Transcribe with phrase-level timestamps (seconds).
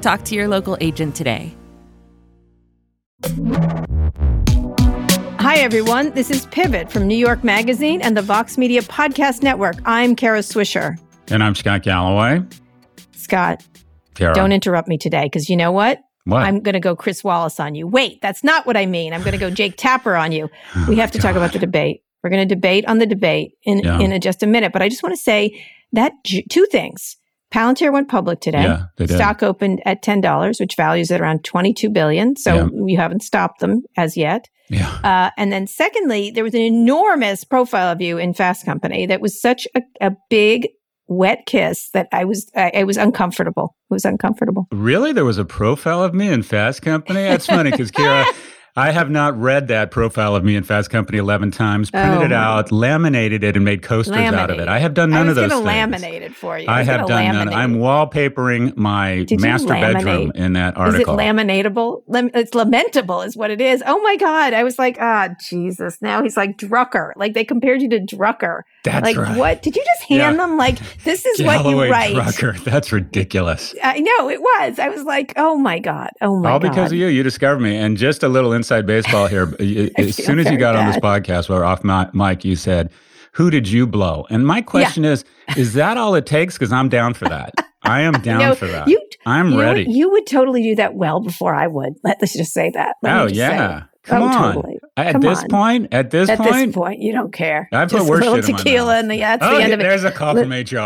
[0.00, 1.54] Talk to your local agent today.
[5.40, 6.10] Hi, everyone.
[6.12, 9.76] This is Pivot from New York Magazine and the Vox Media Podcast Network.
[9.84, 10.96] I'm Kara Swisher.
[11.28, 12.42] And I'm Scott Galloway.
[13.12, 13.64] Scott,
[14.14, 14.34] Kara.
[14.34, 16.00] don't interrupt me today because you know what?
[16.24, 16.42] What?
[16.42, 17.86] I'm going to go Chris Wallace on you.
[17.86, 19.12] Wait, that's not what I mean.
[19.12, 20.48] I'm going to go Jake Tapper on you.
[20.74, 22.02] Oh, we have to talk about the debate.
[22.22, 24.00] We're going to debate on the debate in, Yeah.
[24.00, 24.72] in a, just a minute.
[24.72, 27.16] But I just want to say that j- two things.
[27.52, 28.62] Palantir went public today.
[28.98, 29.06] Yeah.
[29.06, 32.36] Stock opened at ten dollars, which values at around twenty two billion.
[32.36, 32.68] So Yeah.
[32.86, 34.48] you haven't stopped them as yet.
[34.68, 34.88] Yeah.
[35.04, 39.20] Uh, and then secondly, there was an enormous profile of you in Fast Company that
[39.20, 40.68] was such a, a big
[41.08, 43.76] wet kiss that I was I, I was uncomfortable.
[43.90, 44.66] It was uncomfortable.
[44.72, 45.12] Really?
[45.12, 47.22] There was a profile of me in Fast Company?
[47.22, 48.24] That's funny because, Kara,
[48.78, 52.24] I have not read that profile of me in Fast Company 11 times, printed Oh,
[52.24, 54.68] it out, laminated it, and made coasters out of it.
[54.68, 55.52] I have done none of those things.
[55.52, 56.68] I was those gonna laminate it for you.
[56.68, 57.48] I, was have done none.
[57.48, 57.54] laminate.
[57.54, 62.02] I'm wallpapering my Did master bedroom in that Is it laminatable?
[62.34, 63.82] It's lamentable, is what it is.
[63.86, 64.52] Oh my god!
[64.52, 66.02] I was like, ah, Jesus.
[66.02, 67.12] Now he's like Drucker.
[67.16, 68.62] Like they compared you to Drucker.
[68.84, 69.36] That's like right.
[69.38, 69.62] what?
[69.62, 70.46] Did you just hand Yeah.
[70.46, 72.14] them like this is what you write?
[72.14, 72.62] Drucker.
[72.64, 73.74] That's ridiculous.
[73.82, 74.78] I know it was.
[74.78, 76.52] I was like, oh my god, oh my God.
[76.52, 76.70] All god.
[76.70, 77.06] because of you.
[77.06, 77.76] You discovered me.
[77.76, 79.54] And just a little inside baseball here.
[79.96, 81.24] As soon as you got on this bad.
[81.24, 82.90] podcast, or off my mic, you said,
[83.32, 84.26] Who did you blow?
[84.28, 85.24] And my question is,
[85.56, 86.54] is that all it takes?
[86.54, 87.54] Because I'm down for that.
[87.82, 88.88] I am down No, for that.
[88.88, 89.86] You, I'm you ready.
[89.88, 91.94] You would totally do that well before I would.
[92.04, 92.96] Let, us just say that.
[93.02, 93.84] Let oh, yeah.
[94.02, 94.54] Come oh, on.
[94.54, 94.78] Totally.
[94.96, 95.48] At Come this on.
[95.48, 97.68] point, at this At point, this point, you don't care.
[97.72, 99.74] I put Just worse a little in tequila and the, that's oh, the end yeah,
[99.74, 99.82] of it.
[99.82, 100.76] there's a call from HR.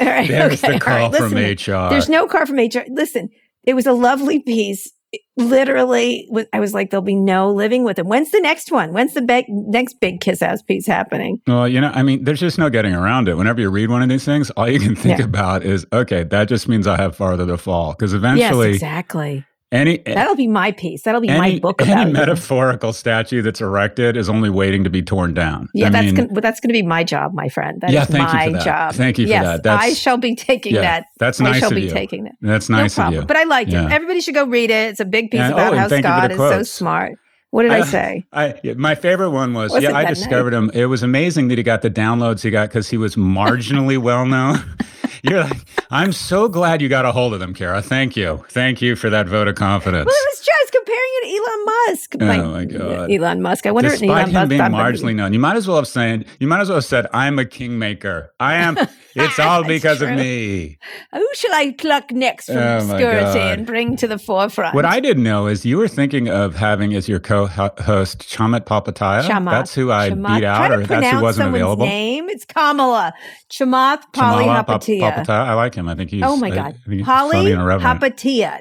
[0.00, 1.90] All right, There's okay, the call right, from listen, HR.
[1.90, 2.84] There's no car from HR.
[2.88, 3.30] Listen,
[3.64, 4.92] it was a lovely piece.
[5.16, 8.08] It literally, I was like, there'll be no living with him.
[8.08, 8.92] When's the next one?
[8.92, 11.40] When's the big, next big kiss ass piece happening?
[11.46, 13.36] Well, you know, I mean, there's just no getting around it.
[13.36, 15.24] Whenever you read one of these things, all you can think Yeah.
[15.24, 17.92] about is, okay, that just means I have farther to fall.
[17.92, 19.44] Because eventually, yes, exactly.
[19.72, 21.02] Any That'll be my piece.
[21.02, 22.12] That'll be any, my book any you.
[22.12, 25.68] metaphorical statue that's erected is only waiting to be torn down.
[25.74, 27.80] Yeah, I that's mean, gonna, that's going to be my job, my friend.
[27.80, 28.64] That is Yeah, thank you my for that.
[28.64, 28.94] job.
[28.94, 29.62] Thank you for yes, that.
[29.64, 31.06] That's- I shall be taking yeah, that.
[31.18, 31.56] that's nice.
[31.56, 31.90] I shall of be you.
[31.90, 32.34] taking that.
[32.40, 33.22] That's nice no of problem.
[33.22, 33.26] you.
[33.26, 33.90] But I liked it.
[33.90, 34.90] Everybody should go read it.
[34.90, 37.18] It's a big piece And- about oh, how thank you for Scott is so smart.
[37.50, 38.24] What did I, say?
[38.32, 40.70] I, yeah, my favorite one was, Was yeah, I discovered him.
[40.74, 44.26] It was amazing that he got the downloads he got because he was marginally well
[44.26, 44.58] known.
[45.28, 45.58] You're like,
[45.90, 47.82] I'm so glad you got a hold of them, Kara.
[47.82, 48.44] Thank you.
[48.50, 50.06] Thank you for that vote of confidence.
[50.06, 52.14] Well, it was was comparing you to Elon Musk.
[52.20, 53.10] Oh, my God.
[53.12, 53.66] Elon Musk.
[53.66, 56.26] I wonder if Despite Elon him being marginally known, you might as well have said,
[56.40, 58.32] you might as well have said, I'm a kingmaker.
[58.40, 58.76] I am,
[59.14, 60.78] it's all because of me.
[61.12, 64.74] Who shall I pluck next from Oh, obscurity and bring to the forefront?
[64.74, 69.22] What I didn't know is you were thinking of having as your co-host Chamat Papataya.
[69.22, 69.50] Chamath.
[69.50, 70.36] That's who I Chamath.
[70.36, 71.86] beat out, or that's who wasn't available.
[71.86, 72.28] Name?
[72.28, 73.14] It's Kamala
[73.50, 75.28] Chamath Pap- Polyhapatia.
[75.28, 75.88] I like him.
[75.88, 76.22] I think he's.
[76.24, 77.62] Oh my God, funny and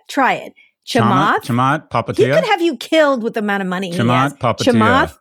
[0.08, 0.54] Try it.
[0.88, 1.46] Chamat, Chamath.
[1.46, 1.82] Chamat
[2.18, 2.36] He Papatia.
[2.36, 4.34] could have you killed with the amount of money he Chamath has.
[4.36, 4.74] Papatia.
[4.74, 5.18] Chamath.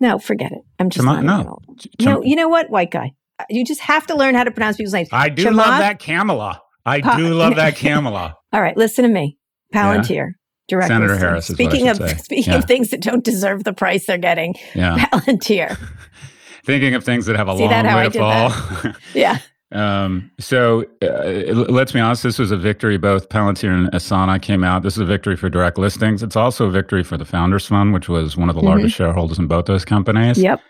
[0.00, 0.58] No, forget it.
[0.78, 1.44] I'm just Chamath- not.
[1.46, 1.58] no.
[1.78, 3.12] Ch- no, you know what, white guy?
[3.38, 5.08] Uh, you just have to learn how to pronounce people's names.
[5.12, 6.60] I do Chamath- love that Kamala.
[6.86, 8.36] I Pa- do love that Kamala.
[8.52, 9.38] All right, listen to me.
[9.74, 10.30] Palantir.
[10.68, 11.16] Direct Senator.
[11.16, 12.16] Harris is what I Speaking of say.
[12.18, 12.58] speaking Yeah.
[12.58, 14.96] of things that don't deserve the price they're getting, Yeah.
[15.12, 15.76] Palantir.
[16.64, 18.92] Thinking of things that have a See long that, way to fall.
[19.14, 19.38] Yeah.
[19.72, 22.98] Um, so uh, let's be honest, this was a victory.
[22.98, 24.82] Both Palantir and Asana came out.
[24.82, 26.22] This is a victory for direct listings.
[26.22, 28.66] It's also a victory for the Founders Fund, which was one of the Mhm.
[28.66, 30.38] largest shareholders in both those companies.
[30.38, 30.60] Yep.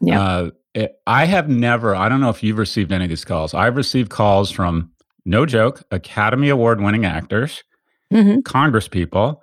[0.00, 0.20] Yep.
[0.20, 3.54] Uh, it, I have never, I don't know if you've received any of these calls.
[3.54, 4.90] I've received calls from,
[5.24, 7.62] no joke, Academy Award winning actors,
[8.12, 8.44] Mhm.
[8.44, 9.42] Congress people,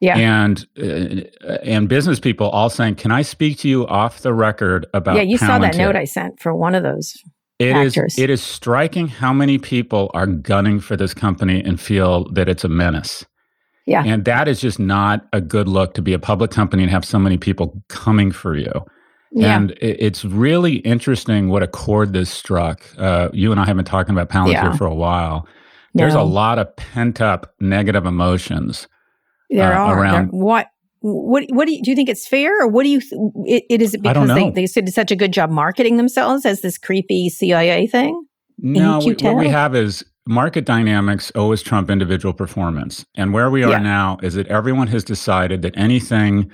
[0.00, 0.18] Yeah.
[0.18, 4.86] and uh, and business people all saying, "Can I speak to you off the record
[4.92, 7.14] about?" yeah, you saw that note I sent for one of those.
[7.62, 7.96] It is.
[7.96, 8.18] actors.
[8.18, 12.64] It is striking how many people are gunning for this company and feel that it's
[12.64, 13.24] a menace.
[13.86, 14.04] Yeah.
[14.04, 17.04] And that is just not a good look to be a public company and have
[17.04, 18.72] so many people coming for you.
[19.32, 19.56] yeah.
[19.56, 22.84] And it, it's really interesting what a chord this struck.
[22.98, 24.76] Uh, you and I have been talking about Palantir Yeah.
[24.76, 25.46] for a while.
[25.94, 28.86] There's a lot of pent up negative emotions.
[29.50, 29.98] There uh, are.
[29.98, 30.68] around- There- what?
[31.02, 31.44] What?
[31.50, 31.90] What do you do?
[31.90, 33.00] You think it's fair, or what do you?
[33.00, 33.12] Th-
[33.44, 36.60] it, it is it because they they did such a good job marketing themselves as
[36.60, 38.24] this creepy CIA thing?
[38.58, 43.04] No, we, what we have is market dynamics always trump individual performance.
[43.16, 43.78] And where we are Yeah.
[43.78, 46.50] now is that everyone has decided that anything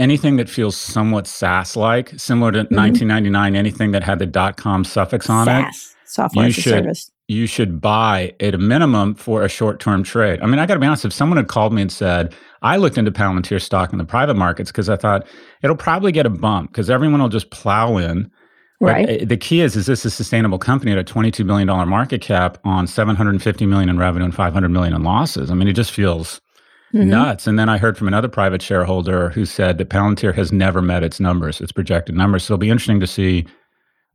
[0.00, 2.72] anything that feels somewhat SaaS like, similar to Mhm.
[2.76, 5.66] 1999, anything that had the dot com suffix on it,
[6.04, 7.10] software You as a should- service.
[7.28, 10.40] you should buy at a minimum for a short term trade.
[10.42, 12.76] I mean, I got to be honest, if someone had called me and said, I
[12.76, 15.26] looked into Palantir stock in the private markets because I thought
[15.62, 18.30] it'll probably get a bump because everyone will just plow in.
[18.80, 19.22] Right.
[19.22, 22.58] uh, the key is, is this a sustainable company at a $22 billion market cap
[22.64, 25.50] on 750 million in revenue and 500 million in losses?
[25.50, 26.40] I mean, it just feels
[26.94, 27.06] Mhm.
[27.08, 27.46] nuts.
[27.46, 31.02] And then I heard from another private shareholder who said that Palantir has never met
[31.02, 32.44] its numbers, its projected numbers.
[32.44, 33.46] So it'll be interesting to see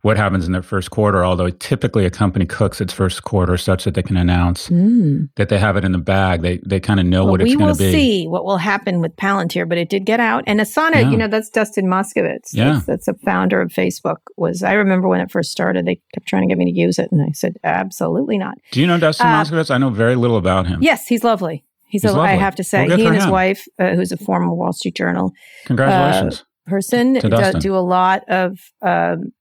[0.03, 3.85] what happens in their first quarter, although typically a company cooks its first quarter such
[3.85, 5.29] that they can announce Mm.
[5.37, 6.41] that they have it in the bag.
[6.41, 7.83] They they kind of know Well, what it's going to be.
[7.85, 10.43] We will see what will happen with Palantir, but it did get out.
[10.45, 11.09] And Asana, Yeah.
[11.11, 12.49] you know, that's Dustin Moskovitz.
[12.53, 12.73] Yeah.
[12.73, 14.17] That's, that's a founder of Facebook.
[14.37, 16.99] Was I remember when it first started, they kept trying to get me to use
[16.99, 18.55] it, and I said, absolutely not.
[18.71, 19.71] Do you know Dustin Uh, Moskovitz?
[19.71, 20.79] I know very little about him.
[20.83, 21.63] Yes, he's lovely.
[21.87, 22.37] He's, He's a, I lovely.
[22.39, 23.29] have to say, Well, he and his him.
[23.31, 25.31] wife, uh, who's a former Wall Street Journal
[25.65, 26.43] Congratulations.
[26.67, 29.31] person, To do, do a lot of um,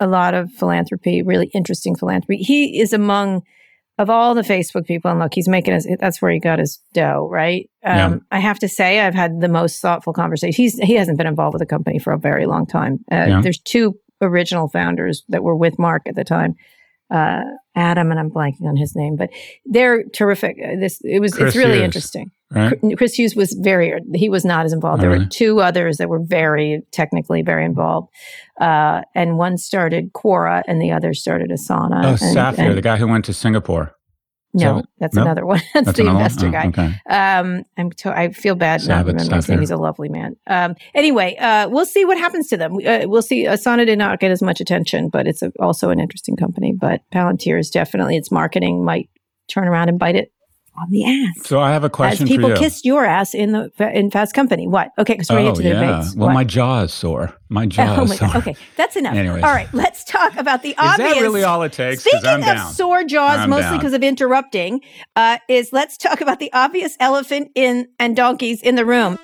[0.00, 2.38] a lot of philanthropy, really interesting philanthropy.
[2.42, 3.42] He is among
[3.98, 5.88] of all the Facebook people, and look, he's making his.
[5.98, 7.70] That's where he got his dough, right?
[7.82, 8.16] Um, Yeah.
[8.30, 10.54] I have to say, I've had the most thoughtful conversation.
[10.54, 12.98] He's he hasn't been involved with the company for a very long time.
[13.10, 13.40] Uh, Yeah.
[13.40, 16.56] There's two original founders that were with Mark at the time.
[17.10, 17.40] Uh,
[17.74, 19.30] Adam and I'm blanking on his name, but
[19.64, 20.56] they're terrific.
[20.62, 21.84] Uh, This it was Chris it's really Hughes.
[21.84, 22.30] interesting.
[22.54, 22.78] Right?
[22.96, 25.02] Chris Hughes was very, he was not as involved.
[25.02, 28.08] There were two others that were very technically very involved.
[28.60, 32.04] Uh, and one started Quora and the other started Asana.
[32.04, 33.92] Oh, and, Safir, and- the guy who went to Singapore.
[34.54, 35.22] no, Sav- that's no?
[35.22, 35.60] another one.
[35.74, 36.16] that's, That's the one?
[36.16, 36.66] investor Oh, guy.
[36.68, 36.94] Okay.
[37.10, 39.58] Um, I'm to- I feel bad not Savit, remembering his name.
[39.60, 40.36] He's a lovely man.
[40.46, 42.76] Um, anyway, uh, we'll see what happens to them.
[42.86, 43.44] Uh, we'll see.
[43.44, 46.72] Asana did not get as much attention, but it's a, also an interesting company.
[46.78, 49.10] But Palantir is definitely its marketing might
[49.48, 50.32] turn around and bite it
[50.78, 51.46] on the ass.
[51.46, 52.60] So I have a As question people for you.
[52.60, 54.66] kissed your ass in the in Fast Company.
[54.66, 54.90] What?
[54.98, 55.80] Okay, because we're oh, into the yeah.
[55.98, 56.14] debates.
[56.16, 56.34] Well, What?
[56.34, 57.34] my jaw is sore.
[57.48, 58.28] My jaw Oh is my sore.
[58.28, 58.36] god.
[58.36, 59.14] Okay, that's enough.
[59.14, 59.42] Anyways.
[59.42, 61.10] All right, let's talk about the obvious.
[61.10, 62.00] Is that really all it takes?
[62.02, 62.72] Speaking of down.
[62.72, 64.80] sore jaws, I'm mostly because of interrupting,
[65.16, 69.18] uh, is let's talk about the obvious elephant in and donkeys in the room.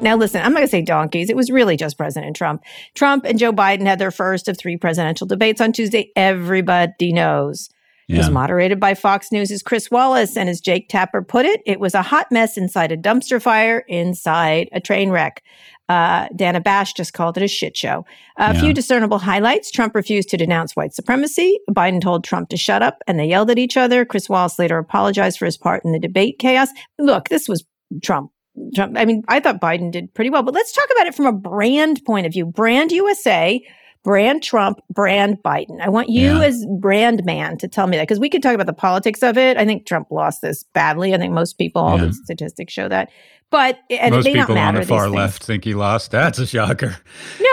[0.00, 1.30] Now, listen, I'm not going to say donkeys.
[1.30, 2.62] It was really just President Trump.
[2.92, 6.10] Trump and Joe Biden had their first of three presidential debates on Tuesday.
[6.14, 7.70] Everybody knows.
[8.08, 11.80] It was moderated by Fox News' Chris Wallace, and as Jake Tapper put it, it
[11.80, 15.42] was a hot mess inside a dumpster fire inside a train wreck.
[15.88, 18.06] Uh, Dana Bash just called it a shit show.
[18.38, 18.60] A Yeah.
[18.60, 19.70] few discernible highlights.
[19.70, 21.58] Trump refused to denounce white supremacy.
[21.70, 24.04] Biden told Trump to shut up, and they yelled at each other.
[24.06, 26.68] Chris Wallace later apologized for his part in the debate chaos.
[26.98, 27.64] Look, this was
[28.02, 28.30] Trump.
[28.74, 28.96] Trump.
[28.96, 31.32] I mean, I thought Biden did pretty well, but let's talk about it from a
[31.32, 32.46] brand point of view.
[32.46, 33.60] Brand USA,
[34.04, 35.80] brand Trump, brand Biden.
[35.80, 36.44] I want you Yeah.
[36.44, 39.36] as brand man to tell me that because we could talk about the politics of
[39.38, 39.56] it.
[39.56, 41.14] I think Trump lost this badly.
[41.14, 42.06] I think most people, all Yeah.
[42.06, 43.08] the statistics show that.
[43.54, 45.14] But and Most it may not people on the far things.
[45.14, 46.10] left think he lost.
[46.10, 46.96] That's a shocker.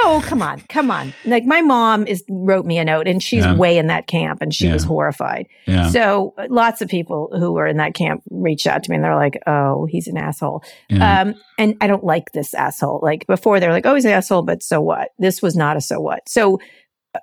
[0.03, 1.13] No, come on, come on.
[1.25, 3.53] Like my mom is wrote me a note, and she's Yeah.
[3.53, 4.73] way in that camp, and she Yeah.
[4.73, 5.45] was horrified.
[5.67, 5.89] Yeah.
[5.89, 9.15] So lots of people who were in that camp reached out to me, and they're
[9.15, 10.63] like, "Oh, he's an asshole."
[10.99, 12.99] Um, and I don't like this asshole.
[13.03, 15.09] Like before, they're like, "Oh, he's an asshole," but so what?
[15.19, 16.27] This was not a so what.
[16.27, 16.59] So,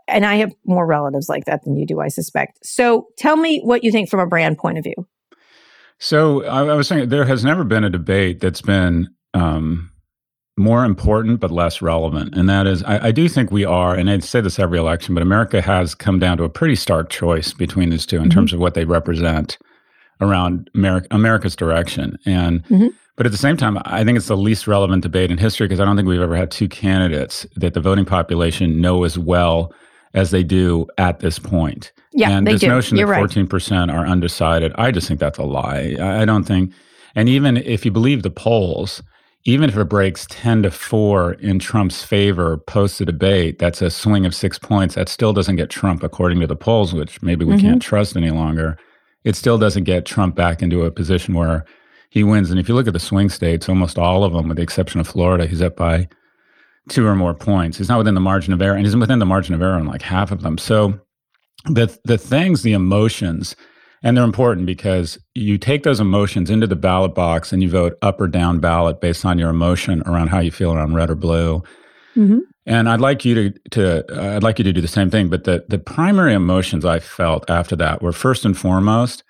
[0.07, 2.65] and I have more relatives like that than you do, I suspect.
[2.65, 4.95] So, tell me what you think from a brand point of view.
[5.99, 9.91] So I, I was saying there has never been a debate that's been um,
[10.57, 14.09] more important but less relevant, and that is I, I do think we are, and
[14.11, 17.53] I say this every election, but America has come down to a pretty stark choice
[17.53, 18.33] between these 2 in Mhm.
[18.33, 19.59] terms of what they represent
[20.21, 22.65] around America, America's direction, and.
[22.65, 22.91] Mhm.
[23.17, 25.81] But at the same time, I think it's the least relevant debate in history because
[25.81, 29.73] I don't think we've ever had two candidates that the voting population know as well
[30.19, 31.93] as they do at this point.
[32.13, 32.69] Yeah, and this do.
[32.69, 35.95] notion You're that 14% are undecided, I just think that's a lie.
[36.01, 36.73] I don't think,
[37.15, 39.03] and even if you believe the polls,
[39.45, 43.91] even if it breaks 10 to 4 in Trump's favor post the debate, that's a
[43.91, 44.97] swing of six points.
[44.97, 47.61] That still doesn't get Trump, according to the polls, which maybe we Mhm.
[47.61, 48.77] can't trust any longer.
[49.25, 51.65] It still doesn't get Trump back into a position where
[52.11, 52.51] he wins.
[52.51, 55.01] And if you look at the swing states, almost all of them, with the exception
[55.01, 56.09] of Florida, he's up by
[56.89, 57.79] two or more points.
[57.79, 59.87] He's not within the margin of error, and he's within the margin of error in
[59.87, 60.59] like half of them.
[60.59, 61.01] So
[61.65, 63.57] the the things, the emotions,
[64.03, 67.99] and they're important because you take those emotions into the ballot box and you vote
[68.03, 71.15] up or down ballot based on your emotion around how you feel around red or
[71.15, 71.63] blue.
[72.17, 72.39] Mm-hmm.
[72.67, 75.29] And I'd like you to, to uh, I'd like you to do the same thing.
[75.29, 79.25] But the the primary emotions I felt after that were first and foremost,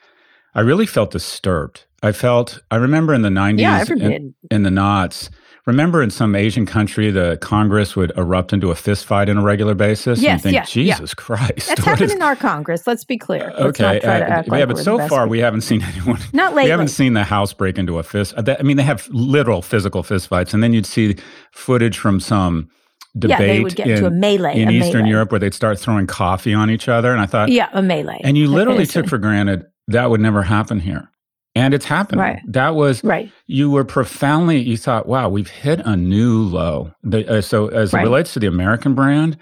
[0.55, 1.85] I really felt disturbed.
[2.03, 5.31] I felt I remember in the nineties, yeah, in, in the knots
[5.69, 9.75] Remember, in some Asian country, the Congress would erupt into a fistfight on a regular
[9.75, 10.19] basis.
[10.19, 11.15] Yes, and think, yeah, Jesus yeah.
[11.23, 12.15] Christ, that's happened is...
[12.15, 12.87] in our Congress.
[12.87, 13.53] Let's be clear.
[13.59, 16.21] Let's okay, uh, yeah, like but so far we haven't seen anyone.
[16.33, 16.69] Not lately.
[16.69, 18.33] We haven't seen the House break into a fist.
[18.39, 21.17] Uh, I mean, they have literal physical fistfights, and then you'd see
[21.53, 22.71] footage from some
[23.19, 25.11] debate yeah, they would get in, to a melee in a Eastern melee.
[25.11, 27.13] Europe where they'd start throwing coffee on each other.
[27.13, 28.23] And I thought, yeah, a melee.
[28.25, 31.11] And you literally took for granted that would never happen here
[31.59, 32.21] and it's happening.
[32.21, 32.41] Right.
[32.47, 33.31] That was right.
[33.47, 34.59] You were profoundly.
[34.59, 38.03] You thought, "Wow, we've hit a new low." The, uh, so, as right.
[38.03, 39.37] it relates to the American brand,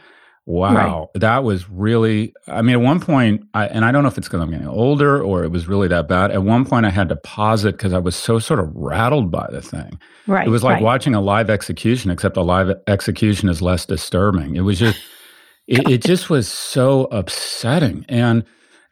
[0.47, 1.21] wow, right.
[1.21, 2.33] that was really.
[2.47, 4.67] I mean, at one point, I, and I don't know if it's because I'm getting
[4.67, 6.31] older or it was really that bad.
[6.31, 9.31] At one point, I had to pause it because I was so sort of rattled
[9.31, 10.01] by the thing.
[10.27, 10.47] Right.
[10.47, 14.57] It was like watching a live execution, except a live execution is less disturbing.
[14.57, 14.99] It was just.
[15.67, 18.45] it, it just was so upsetting and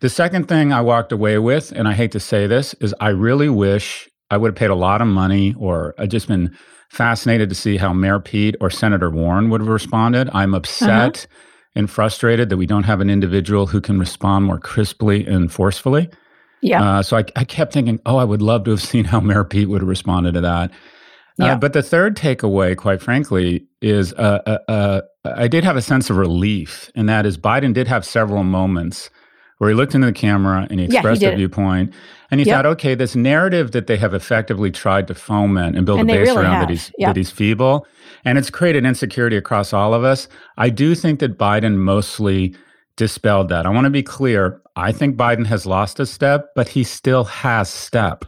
[0.04, 3.08] the second thing I walked away with, and I hate to say this, is I
[3.08, 6.54] really wish I would have paid a lot of money or I'd just been
[6.90, 10.28] fascinated to see how Mayor Pete or Senator Warren would have responded.
[10.34, 11.37] I'm upset uh-huh.
[11.75, 16.11] and frustrated that we don't have an individual who can respond more crisply and forcefully.
[16.61, 16.82] Yeah.
[16.82, 19.44] Uh, so I, I, kept thinking, oh, I would love to have seen how Mayor
[19.44, 20.70] Pete would have responded to that.
[20.70, 20.75] Uh,
[21.38, 21.52] yeah.
[21.54, 25.82] Uh, but the third takeaway, quite frankly, is uh, uh, uh, I did have a
[25.82, 29.08] sense of relief, and that is Biden did have several moments
[29.58, 31.92] where he looked into the camera and he expressed yeah, he a viewpoint.
[32.30, 32.56] And he yep.
[32.56, 36.12] thought, okay, this narrative that they have effectively tried to foment and build and a
[36.12, 36.62] base really around have.
[36.62, 37.11] that he's, yep.
[37.11, 37.87] that he's feeble,
[38.25, 40.26] and it's created insecurity across all of us.
[40.56, 42.54] I do think that Biden mostly
[42.96, 43.66] dispelled that.
[43.66, 44.61] I want to be clear.
[44.76, 48.25] I think Biden has lost a step, but he still has step.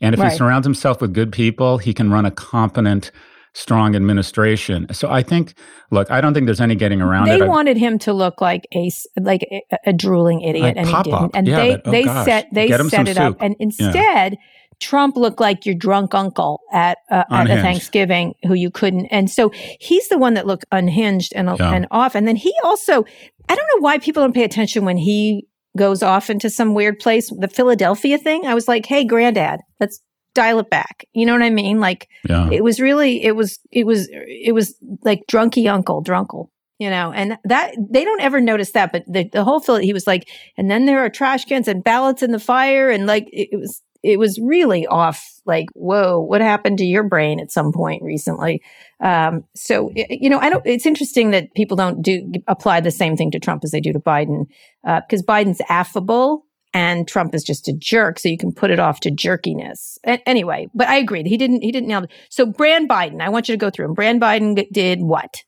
[0.00, 0.30] And if right.
[0.30, 3.10] he surrounds himself with good people, he can run a competent
[3.58, 4.86] strong administration.
[4.92, 5.54] So I think,
[5.90, 7.40] look, I don't think there's any getting around they it.
[7.40, 11.02] They wanted him to look like a like a, a drooling idiot, like and he
[11.02, 11.30] didn't.
[11.34, 12.24] And yeah, they but, oh they gosh.
[12.24, 13.24] set they set it soup.
[13.24, 14.32] up, and instead.
[14.32, 14.38] Yeah.
[14.80, 19.28] Trump looked like your drunk uncle at uh, at a Thanksgiving who you couldn't, and
[19.28, 19.50] so
[19.80, 21.72] he's the one that looked unhinged and yeah.
[21.72, 22.14] and off.
[22.14, 23.04] And then he also,
[23.48, 27.00] I don't know why people don't pay attention when he goes off into some weird
[27.00, 27.28] place.
[27.28, 30.00] The Philadelphia thing, I was like, "Hey, granddad, let's
[30.38, 31.04] dial it back.
[31.12, 31.80] You know what I mean?
[31.80, 32.48] Like yeah.
[32.52, 36.50] it was really it was it was it was like drunky uncle, drunkle.
[36.78, 39.92] You know, and that they don't ever notice that, but the, the whole Philly, he
[39.92, 43.28] was like, and then there are trash cans and ballots in the fire, and like
[43.32, 45.20] it, it was it was really off.
[45.44, 48.62] Like, whoa, what happened to your brain at some point recently?
[49.02, 50.64] Um, so you know, I don't.
[50.64, 53.92] It's interesting that people don't do apply the same thing to Trump as they do
[53.92, 54.44] to Biden,
[54.84, 58.18] because uh, Biden's affable and Trump is just a jerk.
[58.18, 59.98] So you can put it off to jerkiness.
[60.04, 61.26] anyway, but I agreed.
[61.26, 61.62] He didn't.
[61.62, 62.10] He didn't nail it.
[62.30, 63.94] So Brand Biden, I want you to go through him.
[63.94, 65.42] Brand Biden did what?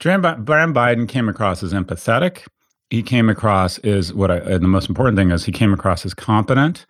[0.00, 2.46] Brand Biden came across as empathetic.
[2.90, 6.04] He came across as what I, and the most important thing is he came across
[6.04, 6.86] as competent.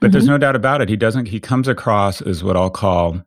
[0.00, 0.12] But mm-hmm.
[0.12, 0.88] there's no doubt about it.
[0.88, 1.26] He doesn't.
[1.26, 3.22] He comes across as what I'll call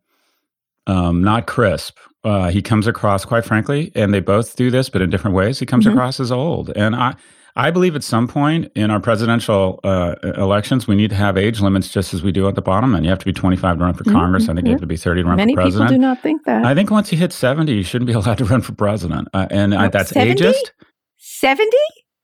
[0.88, 1.97] um, not crisp.
[2.23, 5.59] Uh, he comes across, quite frankly, and they both do this, but in different ways.
[5.59, 5.97] He comes mm-hmm.
[5.97, 7.15] across as old, and I
[7.55, 11.60] I believe at some point in our presidential uh, elections, we need to have age
[11.60, 13.84] limits just as we do at the bottom And You have to be 25 to
[13.84, 14.43] run for Congress.
[14.43, 14.51] Mm-hmm.
[14.51, 15.91] I think you have to be 30 to run Many for president.
[15.91, 16.65] Many people do not think that.
[16.65, 19.27] I think once you hit 70, you shouldn't be allowed to run for president.
[19.34, 20.41] Uh, and uh, that's 70?
[20.41, 20.72] ageist.
[21.17, 21.70] 70?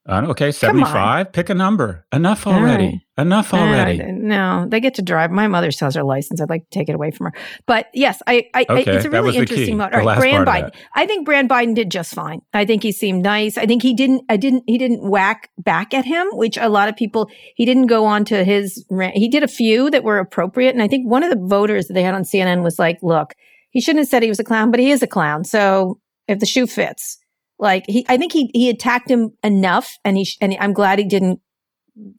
[0.08, 1.34] Uh, okay, 75.
[1.34, 2.06] Pick a number.
[2.14, 3.04] Enough already.
[3.18, 4.02] Enough already.
[4.02, 5.32] Uh, no, they get to drive.
[5.32, 6.40] My mother still has her license.
[6.40, 7.34] I'd like to take it away from her.
[7.66, 9.94] But yes, I, I, okay, I it's a really interesting mode.
[9.94, 10.74] All right, Brand Biden.
[10.96, 12.42] I think Brand Biden did just fine.
[12.54, 13.58] I think he seemed nice.
[13.58, 14.24] I think he didn't.
[14.30, 14.64] I didn't.
[14.66, 17.30] He didn't whack back at him, which a lot of people.
[17.56, 18.86] He didn't go on to his.
[19.14, 21.94] He did a few that were appropriate, and I think one of the voters that
[21.94, 23.34] they had on CNN was like, "Look,
[23.72, 25.44] he shouldn't have said he was a clown, but he is a clown.
[25.44, 26.00] So
[26.30, 27.18] if the shoe fits."
[27.60, 31.06] Like he, I think he he attacked him enough, and he and I'm glad he
[31.06, 31.40] didn't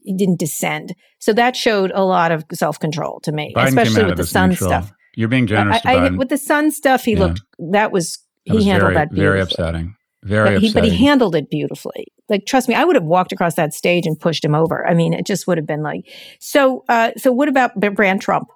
[0.03, 0.95] he didn't descend.
[1.19, 4.51] So that showed a lot of self control to me, Biden especially with the sun
[4.51, 4.71] neutral.
[4.71, 4.93] stuff.
[5.15, 5.81] You're being generous.
[5.85, 7.21] I, I, with the sun stuff, he yeah.
[7.21, 7.41] looked
[7.73, 9.27] that was that was he handled very, that beautifully.
[9.27, 9.95] very upsetting.
[10.25, 10.91] Very but he, upsetting.
[10.91, 12.07] but he handled it beautifully.
[12.29, 14.87] Like trust me, I would have walked across that stage and pushed him over.
[14.87, 16.05] I mean, it just would have been like
[16.41, 16.85] so.
[16.89, 18.49] Uh, so what about Brand Trump?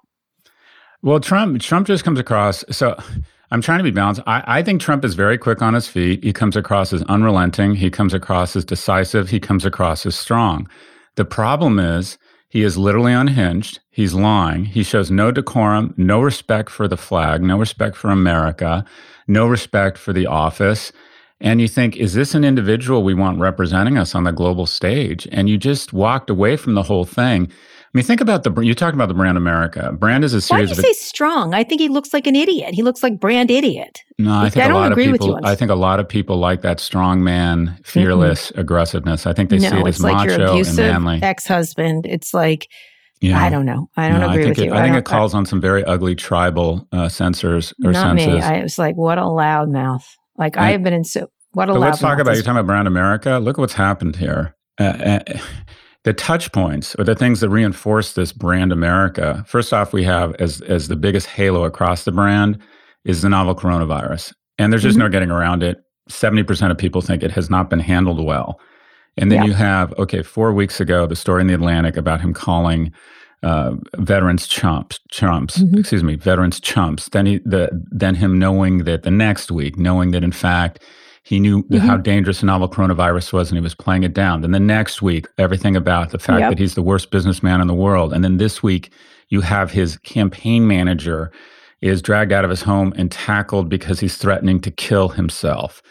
[1.01, 2.97] Well, Trump Trump just comes across so.
[3.53, 4.21] I'm trying to be balanced.
[4.25, 6.23] I, I, think Trump is very quick on his feet.
[6.23, 7.75] He comes across as unrelenting.
[7.75, 9.29] He comes across as decisive.
[9.29, 10.67] He comes across as strong.
[11.17, 12.17] The problem is
[12.49, 13.79] He is literally unhinged.
[13.91, 14.65] He's lying.
[14.65, 18.85] He shows no decorum, no respect for the flag, no respect for America,
[19.27, 20.91] no respect for the office.
[21.39, 25.27] And you think, is this an individual we want representing us on the global stage?
[25.31, 27.51] And you just walked away from the whole thing.
[27.93, 29.91] I mean, think about the you talked about the brand America.
[29.93, 30.49] Brand is a series.
[30.69, 31.53] Why do you of, say strong?
[31.53, 32.73] I think he looks like an idiot.
[32.73, 33.99] He looks like brand idiot.
[34.17, 35.35] No, I think I a don't lot agree of with you people.
[35.35, 39.27] on I think a lot of people like that strong man, fearless aggressiveness.
[39.27, 41.19] I think they see it as like your macho and abusive manly.
[41.21, 42.07] ex-husband.
[42.07, 42.67] It's like
[43.21, 43.39] Yeah.
[43.39, 43.89] I don't know.
[43.95, 44.73] I don't No, agree think with it, you.
[44.73, 48.27] I think it calls on some very ugly tribal uh, sensors or not senses.
[48.27, 48.41] me.
[48.41, 50.05] I was like, what a loud mouth.
[50.35, 52.57] Like I And- have been in so what a loud let's talk about you're talking
[52.57, 53.37] about Brand America.
[53.37, 54.55] Look at what's happened here.
[54.79, 55.19] Uh, uh,
[56.03, 59.43] the touch points or the things that reinforce this brand America.
[59.47, 62.59] First off, we have as as the biggest halo across the brand
[63.05, 65.05] is the novel coronavirus, and there's just Mm-hmm.
[65.05, 65.83] no getting around it.
[66.09, 68.59] Seventy percent of people think it has not been handled well,
[69.17, 69.45] and then Yeah.
[69.47, 72.91] you have okay, four weeks ago, the story in the Atlantic about him calling.
[73.41, 75.57] Uh, veterans chumps, chumps.
[75.61, 75.79] Mhm.
[75.79, 77.09] Excuse me, veterans chumps.
[77.09, 80.81] Then he, the then him knowing that the next week, knowing that in fact
[81.23, 81.79] he knew Mhm.
[81.79, 84.41] how dangerous the novel coronavirus was and he was playing it down.
[84.41, 86.49] Then the next week, everything about the fact Yep.
[86.51, 88.13] that he's the worst businessman in the world.
[88.13, 88.91] And then this week,
[89.29, 91.31] you have his campaign manager
[91.81, 95.81] is dragged out of his home and tackled because he's threatening to kill himself.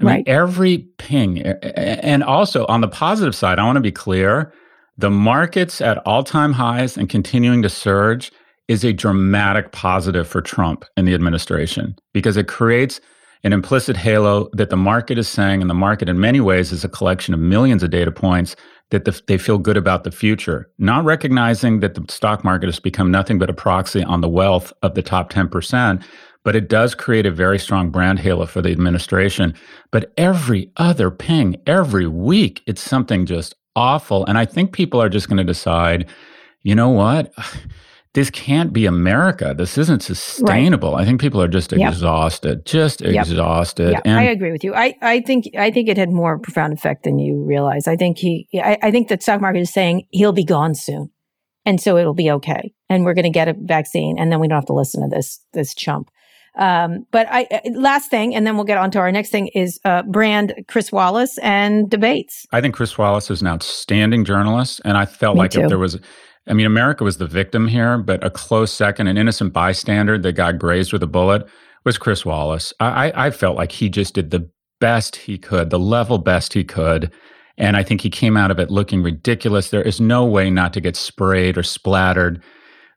[0.00, 1.40] I mean, every ping.
[1.40, 4.52] And also on the positive side, I want to be clear
[4.98, 8.30] the markets at all time highs and continuing to surge
[8.68, 13.00] is a dramatic positive for Trump and the administration because it creates
[13.44, 16.84] an implicit halo that the market is saying, and the market in many ways is
[16.84, 18.54] a collection of millions of data points
[18.90, 22.78] that the, they feel good about the future, not recognizing that the stock market has
[22.78, 26.02] become nothing but a proxy on the wealth of the top 10%.
[26.44, 29.54] But it does create a very strong brand halo for the administration.
[29.92, 34.26] But every other ping, every week, it's something just awful.
[34.26, 36.08] And I think people are just going to decide,
[36.62, 37.32] you know what?
[38.14, 39.54] This can't be America.
[39.56, 40.94] This isn't sustainable.
[40.96, 41.92] I think people are just Yep.
[41.92, 43.14] exhausted, just Yep.
[43.26, 43.92] exhausted.
[43.92, 44.74] Yeah, and I agree with you.
[44.74, 47.88] I, I think I think it had more profound effect than you realize.
[47.88, 51.10] I think he I, I think the stock market is saying he'll be gone soon.
[51.64, 52.72] And so it'll be okay.
[52.90, 55.40] And we're gonna get a vaccine and then we don't have to listen to this
[55.54, 56.08] this chump.
[56.58, 59.48] Um, but I uh, last thing, and then we'll get on to our next thing
[59.54, 62.44] is uh, brand Chris Wallace and debates.
[62.52, 64.82] I think Chris Wallace is an outstanding journalist.
[64.84, 65.62] And I felt Me like too.
[65.62, 65.98] if there was,
[66.46, 70.32] I mean, America was the victim here, but a close second, an innocent bystander that
[70.32, 71.46] got grazed with a bullet
[71.84, 72.72] was Chris Wallace.
[72.80, 74.48] I, I, I felt like he just did the
[74.80, 77.12] best he could, the level best he could.
[77.58, 79.70] And I think he came out of it looking ridiculous.
[79.70, 82.42] There is no way not to get sprayed or splattered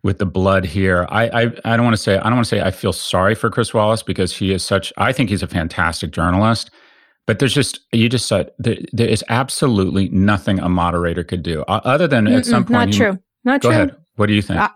[0.01, 1.05] with the blood here.
[1.09, 3.35] I, I, I don't want to say I don't want to say I feel sorry
[3.35, 4.93] for Chris Wallace because he is such.
[4.97, 6.71] I think he's a fantastic journalist.
[7.27, 11.63] But there's just you just said there, there is absolutely nothing a moderator could do
[11.63, 12.71] uh, other than at some Mm-mm, point.
[12.71, 13.19] not he- true.
[13.45, 13.75] Not Go true.
[13.77, 13.95] ahead.
[14.15, 14.59] What do you think?
[14.59, 14.69] I,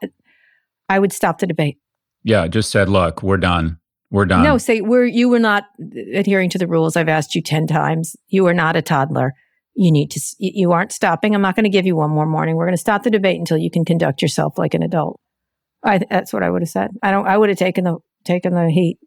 [0.88, 1.78] I would stop the debate.
[2.24, 3.78] yeah, just said, look, we're done.
[4.12, 4.44] We're done.
[4.44, 5.66] No, say we're you were not
[6.14, 6.96] adhering to the rules.
[6.96, 8.16] I've asked you ten times.
[8.28, 9.34] You are not a toddler.
[9.76, 10.22] You need to.
[10.40, 11.36] You aren't stopping.
[11.36, 12.56] I'm not going to give you one more morning.
[12.56, 15.20] We're going to stop the debate until you can conduct yourself like an adult.
[15.84, 16.90] I, that's what I would have said.
[17.04, 17.28] I don't.
[17.28, 18.98] I would have taken the taken the heat.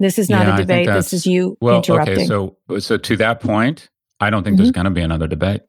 [0.00, 0.86] This is not Yeah, a debate.
[0.88, 2.16] This is you well, interrupting.
[2.16, 2.26] okay.
[2.26, 3.88] So, so to that point,
[4.18, 4.74] I don't think there's Mm-hmm.
[4.74, 5.60] going to be another debate.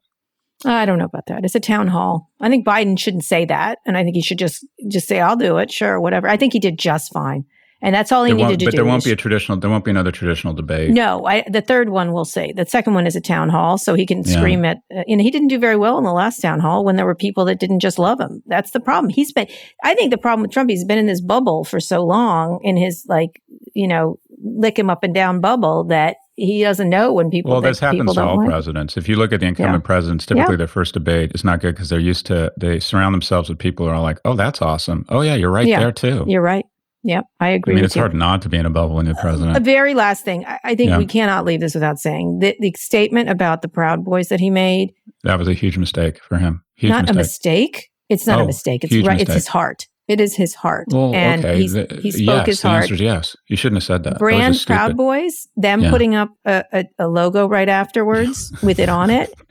[0.65, 1.43] I don't know about that.
[1.45, 2.29] It's a town hall.
[2.39, 5.35] I think Biden shouldn't say that, and I think he should just just say, "I'll
[5.35, 7.45] do it, sure, whatever." I think he did just fine,
[7.81, 8.77] and that's all he There needed to but do.
[8.77, 9.57] But there won't be a traditional.
[9.57, 10.91] There won't be another traditional debate.
[10.91, 12.53] No, I, the third one we'll say.
[12.53, 14.37] The second one is a town hall, so he can Yeah.
[14.37, 14.77] scream at.
[14.95, 17.15] Uh, and he didn't do very well in the last town hall when there were
[17.15, 18.41] people that didn't just love him.
[18.45, 19.09] That's the problem.
[19.09, 19.47] He's been.
[19.83, 22.77] I think the problem with Trump, he's been in this bubble for so long in
[22.77, 23.41] his like,
[23.73, 27.51] you know, lick him up and down bubble that he doesn't know when people.
[27.51, 28.47] Well, this happens to all like.
[28.49, 28.97] presidents.
[28.97, 30.57] If you look at the incumbent presidents, typically Yeah.
[30.57, 33.85] their first debate is not good because they're used to they surround themselves with people
[33.85, 35.05] who are like, "Oh, that's awesome.
[35.09, 35.79] Oh, yeah, you're right Yeah.
[35.79, 36.65] there too." You're right.
[37.05, 37.73] Yep, I agree.
[37.73, 38.01] I mean, it's you.
[38.01, 39.63] hard not to be in a bubble when you're A president.
[39.65, 40.97] very last thing, I, I think Yeah.
[40.97, 44.49] we cannot leave this without saying the, the statement about the Proud Boys that he
[44.49, 44.93] made.
[45.25, 46.63] That was a huge mistake for him.
[46.75, 47.71] Huge not a mistake.
[47.73, 47.89] mistake.
[48.09, 48.85] It's not Oh, a mistake.
[48.85, 49.19] It's right.
[49.19, 49.85] It's his heart.
[50.07, 50.87] It is his heart.
[50.91, 51.61] Well, and okay.
[51.61, 52.81] he's, he spoke yes, his the heart.
[52.83, 53.35] answer is yes.
[53.47, 54.11] You shouldn't have said that.
[54.15, 54.97] That Brand just Proud.
[54.97, 55.89] Boys, them Yeah.
[55.91, 59.33] putting up a, a, a logo right afterwards with it on it.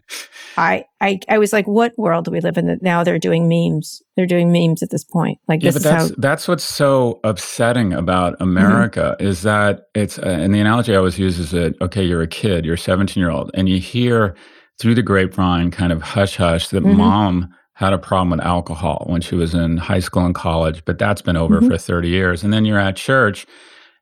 [0.58, 3.48] I, I I was like, what world do we live in that now they're doing
[3.48, 4.02] memes?
[4.16, 5.38] They're doing memes at this point.
[5.48, 8.42] Like Yeah, this but that's how that's what's so upsetting about Mm-hmm.
[8.42, 12.20] America is that it's uh, and the analogy I always use is that okay, you're
[12.20, 14.36] a kid, you're a 17 year old, and you hear
[14.78, 16.96] through the grapevine, kind of hush hush, that Mhm.
[16.96, 17.48] mom
[17.82, 21.20] had a problem with alcohol when she was in high school and college, but that's
[21.22, 21.68] been over Mhm.
[21.68, 22.44] for 30 years.
[22.44, 23.44] And then you're at church.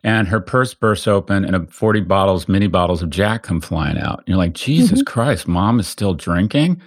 [0.02, 3.98] And her purse bursts open, and a 40 bottles, mini bottles of Jack come flying
[3.98, 4.18] out.
[4.20, 5.12] And you're like, Jesus Mm-hmm.
[5.12, 6.80] Christ, mom is still drinking.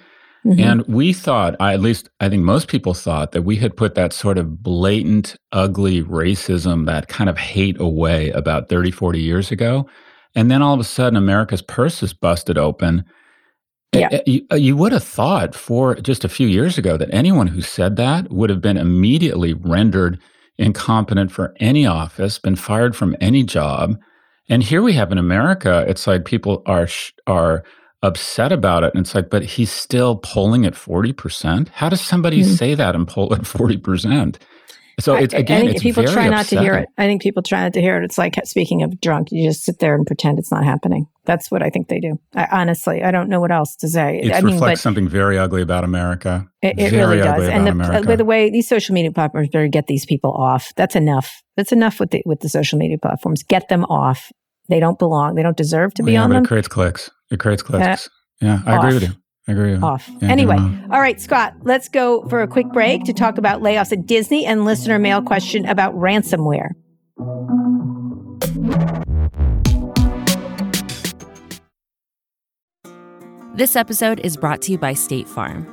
[0.45, 0.59] Mm-hmm.
[0.59, 3.93] And we thought, I, at least I think most people thought, that we had put
[3.95, 9.51] that sort of blatant, ugly racism, that kind of hate away about 30, 40 years
[9.51, 9.87] ago.
[10.35, 13.03] And then all of a sudden, America's purse is busted open.
[13.93, 14.19] Yeah.
[14.25, 17.95] You, you would have thought for just a few years ago that anyone who said
[17.97, 20.19] that would have been immediately rendered
[20.57, 23.99] incompetent for any office, been fired from any job.
[24.49, 26.87] And here we have in America, it's like people are
[27.27, 27.63] are
[28.01, 28.93] upset about it.
[28.93, 31.69] And it's like, but he's still polling at 40%.
[31.69, 32.51] How does somebody mm-hmm.
[32.51, 34.35] say that and poll at 40%?
[34.99, 36.59] So it's again, it's people try not upsetting.
[36.59, 36.89] to hear it.
[36.97, 38.05] I think people try not to hear it.
[38.05, 41.07] It's like speaking of drunk, you just sit there and pretend it's not happening.
[41.25, 42.19] That's what I think they do.
[42.35, 44.19] I, honestly, I don't know what else to say.
[44.23, 46.47] It I reflects mean, something very ugly about America.
[46.61, 47.47] It, it really does.
[47.47, 50.73] And the, by the way, these social media platforms better get these people off.
[50.75, 51.41] That's enough.
[51.57, 53.43] That's enough with the with the social media platforms.
[53.43, 54.31] Get them off.
[54.69, 55.35] They don't belong.
[55.35, 56.43] They don't deserve to be yeah, on but them.
[56.43, 57.09] It creates clicks.
[57.31, 58.07] It creates clicks.
[58.07, 58.09] Uh,
[58.41, 58.83] yeah, I off.
[58.83, 59.22] agree with you.
[59.47, 59.75] I agree.
[59.75, 60.09] Off.
[60.21, 63.91] Yeah, anyway, all right, Scott, let's go for a quick break to talk about layoffs
[63.91, 66.69] at Disney and listener mail question about ransomware.
[73.55, 75.67] This episode is brought to you by State Farm.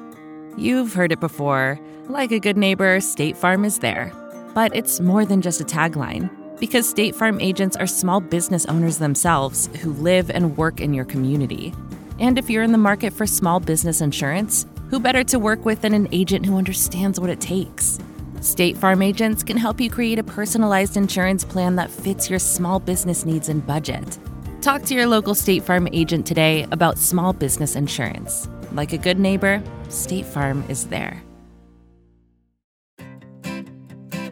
[0.58, 1.80] You've heard it before.
[2.08, 4.12] Like a good neighbor, State Farm is there.
[4.52, 6.28] But it's more than just a tagline,
[6.58, 11.04] because State Farm agents are small business owners themselves who live and work in your
[11.04, 11.72] community.
[12.20, 15.80] And if you're in the market for small business insurance, who better to work with
[15.80, 17.98] than an agent who understands what it takes?
[18.42, 22.78] State Farm agents can help you create a personalized insurance plan that fits your small
[22.78, 24.18] business needs and budget.
[24.60, 28.50] Talk to your local State Farm agent today about small business insurance.
[28.72, 31.22] Like a good neighbor, State Farm is there.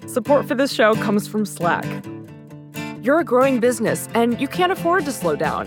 [0.07, 1.87] Support for this show comes from Slack.
[3.01, 5.67] You're a growing business and you can't afford to slow down.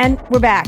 [0.00, 0.66] And we're back.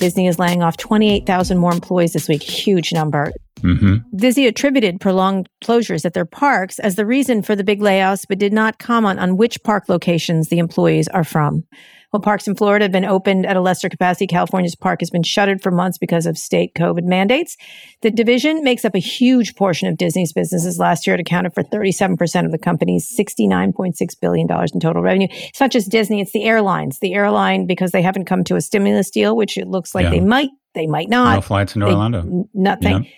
[0.00, 2.42] Disney is laying off 28,000 more employees this week.
[2.42, 3.32] Huge number.
[3.62, 4.14] Mm-hmm.
[4.14, 8.38] Disney attributed prolonged closures at their parks as the reason for the big layoffs, but
[8.38, 11.64] did not comment on which park locations the employees are from.
[12.10, 15.22] While parks in Florida have been opened at a lesser capacity, California's park has been
[15.22, 17.56] shuttered for months because of state COVID mandates.
[18.00, 20.78] The division makes up a huge portion of Disney's businesses.
[20.78, 25.28] Last year, it accounted for 37% of the company's $69.6 billion in total revenue.
[25.30, 26.98] It's not just Disney, it's the airlines.
[27.00, 30.10] The airline, because they haven't come to a stimulus deal, which it looks like yeah.
[30.10, 31.34] they might, they might not.
[31.34, 32.48] No flights into they, Orlando.
[32.54, 33.04] Nothing.
[33.04, 33.10] Yeah.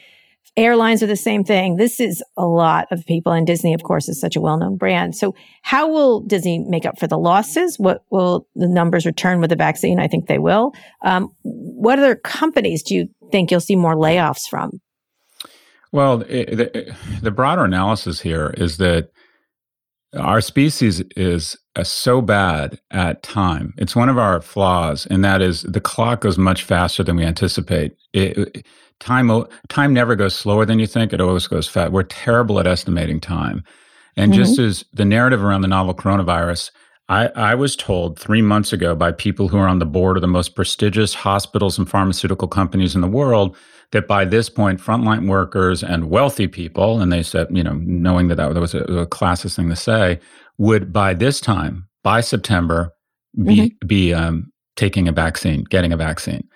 [0.57, 1.77] Airlines are the same thing.
[1.77, 4.77] This is a lot of people, and Disney, of course, is such a well known
[4.77, 5.15] brand.
[5.15, 7.79] So, how will Disney make up for the losses?
[7.79, 10.01] What will the numbers return with the vaccine?
[10.01, 10.73] I think they will.
[11.03, 14.81] Um, what other companies do you think you'll see more layoffs from?
[15.93, 19.11] Well, it, the, the broader analysis here is that
[20.17, 23.75] our species is uh, so bad at time.
[23.79, 27.25] It's one of our flaws, and that is the clock goes much faster than we
[27.25, 27.97] anticipate.
[28.13, 28.67] It,
[29.01, 31.93] time time never goes slower than you think; it always goes fast.
[31.93, 33.65] We're terrible at estimating time,
[34.17, 34.43] and mm-hmm.
[34.43, 36.71] just as the narrative around the novel coronavirus,
[37.09, 40.21] I, I was told three months ago by people who are on the board of
[40.21, 43.57] the most prestigious hospitals and pharmaceutical companies in the world
[43.91, 48.29] that by this point, frontline workers and wealthy people, and they said, you know, knowing
[48.29, 50.21] that that was a, a classist thing to say,
[50.59, 52.93] would by this time, by September,
[53.45, 53.87] be mm-hmm.
[53.87, 56.49] be um, taking a vaccine, getting a vaccine.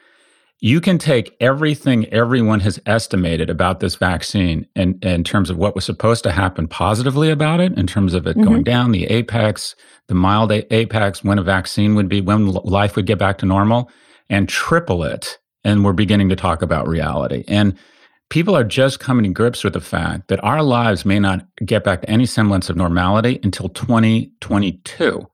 [0.61, 5.75] You can take everything everyone has estimated about this vaccine in, in terms of what
[5.75, 8.49] was supposed to happen positively about it, in terms of it mm-hmm.
[8.49, 9.75] going down, the apex,
[10.09, 13.91] the mild apex, when a vaccine would be, when life would get back to normal,
[14.31, 17.45] and triple it and we're beginning to talk about reality.
[17.49, 17.77] And
[18.31, 21.85] people are just coming to grips with the fact that our lives may not get
[21.85, 25.27] back to any semblance of normality until 2022.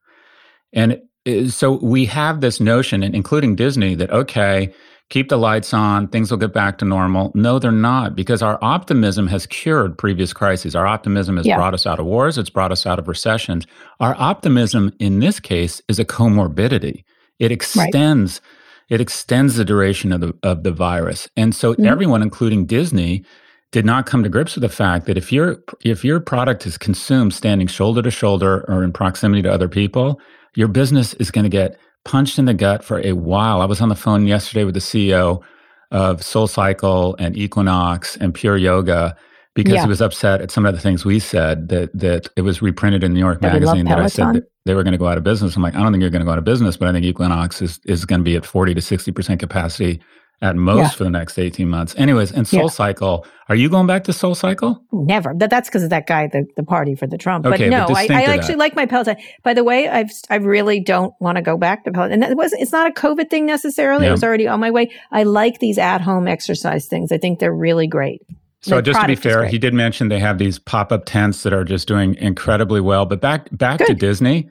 [0.73, 1.01] And
[1.49, 4.73] so we have this notion, including Disney, that okay,
[5.11, 7.31] keep the lights on, things will get back to normal.
[7.35, 10.75] No, they're not, because our optimism has cured previous crises.
[10.75, 11.57] Our optimism has yeah.
[11.57, 13.67] brought us out of wars, it's brought us out of recessions.
[14.01, 17.05] Our optimism in this case is a comorbidity.
[17.39, 18.57] It extends right
[18.91, 21.29] it extends the duration of the of the virus.
[21.37, 21.87] And so mm-hmm.
[21.87, 23.25] everyone, including Disney,
[23.71, 26.77] did not come to grips with the fact that if your if your product is
[26.77, 30.21] consumed standing shoulder to shoulder or in proximity to other people,
[30.55, 33.61] your business is going to get punched in the gut for a while.
[33.61, 35.43] I was on the phone yesterday with the CEO
[35.91, 39.17] of Soul Cycle and Equinox and Pure Yoga
[39.55, 39.83] because Yeah.
[39.83, 43.03] he was upset at some of the things we said that that it was reprinted
[43.03, 45.19] in New York That Magazine that I said that they were going to go out
[45.19, 45.57] of business.
[45.57, 47.05] I'm like, I don't think you're going to go out of business, but I think
[47.05, 50.01] Equinox is is going to be at 40 to 60 percent capacity
[50.43, 50.89] at most Yeah.
[50.89, 51.95] for the next 18 months.
[51.99, 52.69] Anyways, and Soul Yeah.
[52.69, 54.83] Cycle, are you going back to Soul Cycle?
[54.93, 55.35] Never.
[55.37, 57.45] That, that's because of that guy, the, the party for the Trump.
[57.45, 58.59] Okay, but no, but I, I actually that.
[58.59, 59.17] like my Peloton.
[59.43, 62.23] By the way, I've I really don't want to go back to Peloton.
[62.23, 64.05] And it was it's not a COVID thing necessarily.
[64.05, 64.11] Yeah.
[64.11, 64.91] I was already on my way.
[65.13, 67.13] I like these at home exercise things.
[67.13, 68.23] I think they're really great.
[68.63, 71.53] So The just to be fair, he did mention they have these pop-up tents that
[71.55, 73.05] are just doing incredibly well.
[73.07, 74.49] But back back to Disney.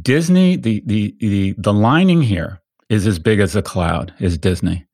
[0.00, 4.86] Disney, the the the the lining here is as big as the cloud is Disney.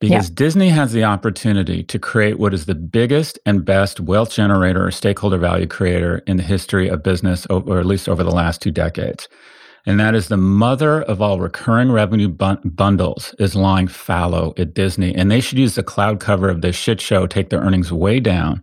[0.00, 4.86] Because Disney has the opportunity to create what is the biggest and best wealth generator
[4.86, 8.62] or stakeholder value creator in the history of business, or at least over the last
[8.62, 9.28] two decades.
[9.86, 14.74] And that is the mother of all recurring revenue bun- bundles is lying fallow at
[14.74, 15.14] Disney.
[15.14, 18.20] And they should use the cloud cover of this shit show, take their earnings way
[18.20, 18.62] down,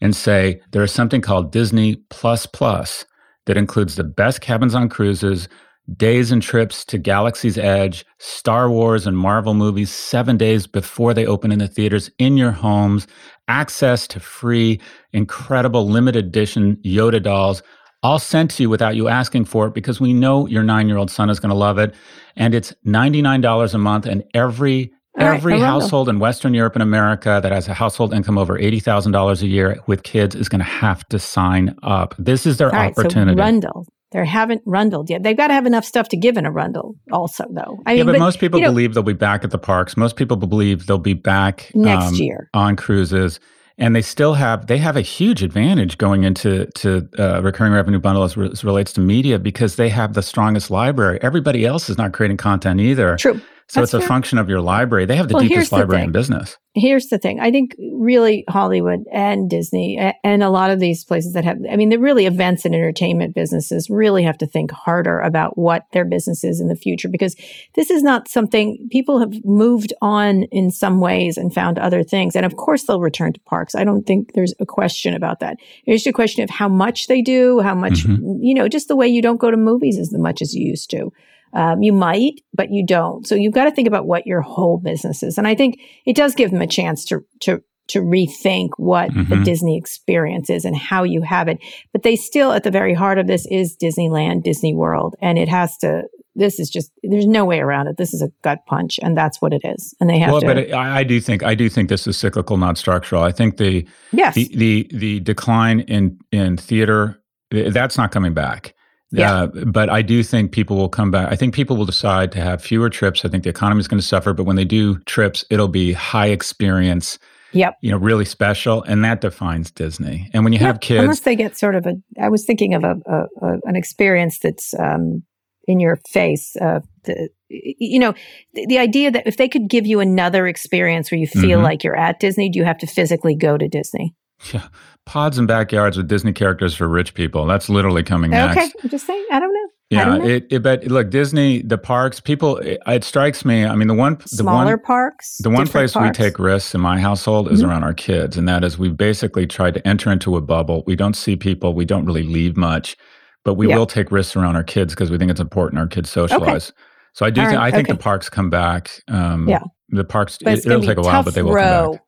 [0.00, 3.04] and say there is something called Disney Plus Plus
[3.46, 5.48] that includes the best cabins on cruises,
[5.96, 11.26] days and trips to Galaxy's Edge, Star Wars and Marvel movies seven days before they
[11.26, 13.06] open in the theaters in your homes,
[13.48, 14.80] access to free,
[15.12, 17.62] incredible limited edition Yoda dolls,
[18.02, 20.98] all sent to you without you asking for it because we know your nine year
[20.98, 21.94] old son is going to love it.
[22.36, 25.60] And it's $99 a month, and every All right, Every Arundel.
[25.60, 29.78] household in Western Europe and America that has a household income over $80,000 a year
[29.86, 32.14] with kids is going to have to sign up.
[32.18, 33.38] This is their All right, opportunity.
[33.38, 33.86] so Rundle.
[34.12, 35.22] They haven't rundled yet.
[35.22, 37.80] They've got to have enough stuff to give in a rundle, also, though.
[37.86, 39.96] I yeah, mean, but, most people you know, believe they'll be back at the parks.
[39.96, 42.50] Most people believe they'll be back Next um, year.
[42.54, 43.40] on cruises,
[43.78, 47.98] and they still have they have a huge advantage going into to uh, recurring revenue
[47.98, 51.18] bundle as, re- as relates to media because they have the strongest library.
[51.22, 53.16] Everybody else is not creating content either.
[53.16, 53.40] True.
[53.72, 55.06] So That's it's a function of your library.
[55.06, 56.08] They have the Well, deepest library thing.
[56.08, 56.58] in business.
[56.74, 57.40] here's the thing.
[57.40, 61.76] I think really Hollywood and Disney and a lot of these places that have, I
[61.76, 66.04] mean, the really events and entertainment businesses really have to think harder about what their
[66.04, 67.34] business is in the future because
[67.74, 72.36] this is not something people have moved on in some ways and found other things.
[72.36, 73.74] And of course they'll return to parks.
[73.74, 75.56] I don't think there's a question about that.
[75.86, 78.36] It's just a question of how much they do, how much, Mhm.
[78.42, 80.90] you know, just the way you don't go to movies as much as you used
[80.90, 81.10] to.
[81.54, 83.26] Um, you might, but you don't.
[83.26, 85.36] So you've got to think about what your whole business is.
[85.38, 89.20] And I think it does give them a chance to, to, to rethink what the
[89.20, 89.44] Mhm.
[89.44, 91.58] Disney experience is and how you have it.
[91.92, 95.14] But they still, at the very heart of this is Disneyland, Disney World.
[95.20, 97.96] And it has to, this is just, there's no way around it.
[97.98, 99.94] This is a gut punch and that's what it is.
[100.00, 102.16] And they have Well, to, but I, I do think I do think this is
[102.16, 103.22] cyclical, not structural.
[103.22, 104.34] I think the yes.
[104.34, 108.74] the the, the decline in in theater that's not coming back.
[109.12, 109.42] Yeah.
[109.42, 111.30] Uh, but I do think people will come back.
[111.30, 113.24] I think people will decide to have fewer trips.
[113.24, 115.92] I think the economy is going to suffer, but when they do trips, it'll be
[115.92, 117.18] high experience.
[117.54, 117.74] Yep.
[117.82, 120.30] You know, really special, and that defines Disney.
[120.32, 122.82] And when you have kids, Unless they get sort of a, I was thinking of
[122.82, 125.22] a, a, a an experience that's um,
[125.68, 126.56] in your face.
[126.56, 128.14] Uh, the, you know,
[128.54, 131.62] the, the idea that if they could give you another experience where you feel Mhm.
[131.62, 134.14] like you're at Disney, do you have to physically go to Disney?
[134.54, 134.68] yeah,
[135.06, 137.46] pods and backyards with Disney characters for rich people.
[137.46, 138.76] That's literally coming Okay, next.
[138.82, 139.26] I'm just saying.
[139.30, 139.68] I don't know.
[139.90, 140.62] Yeah, it, it.
[140.62, 142.56] But look, Disney, the parks, people.
[142.58, 143.66] It, it strikes me.
[143.66, 145.36] I mean, the one, the Smaller one, parks.
[145.38, 146.18] The one place parks.
[146.18, 147.68] we take risks in my household is Mhm.
[147.68, 150.82] around our kids, and that is we basically tried to enter into a bubble.
[150.86, 152.96] We don't see people, we don't really leave much,
[153.44, 153.76] but we Yeah.
[153.76, 156.70] will take risks around our kids because we think it's important our kids socialize.
[156.70, 156.76] Okay.
[157.12, 157.96] So I do All think right, I think okay.
[157.98, 158.90] the parks come back.
[159.08, 159.60] Um, Yeah.
[159.90, 161.82] the parks But it, will take a while, but they will row.
[161.82, 162.00] come back.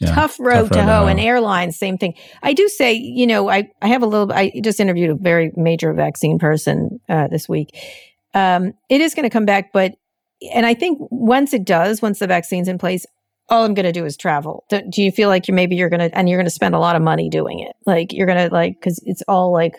[0.00, 2.14] Yeah, tough road to road hoe and airlines same thing.
[2.42, 5.50] I do say you know i, I have a little i just interviewed a very
[5.56, 7.76] major vaccine person uh, this week.
[8.34, 9.94] Um, it is going to come back but
[10.54, 13.06] and i think once it does once the vaccine's in place
[13.48, 14.64] all i'm going to do is travel.
[14.68, 16.74] Do, do you feel like you're maybe you're going to and you're going to spend
[16.74, 17.74] a lot of money doing it?
[17.86, 19.74] Like you're going to like because it's all like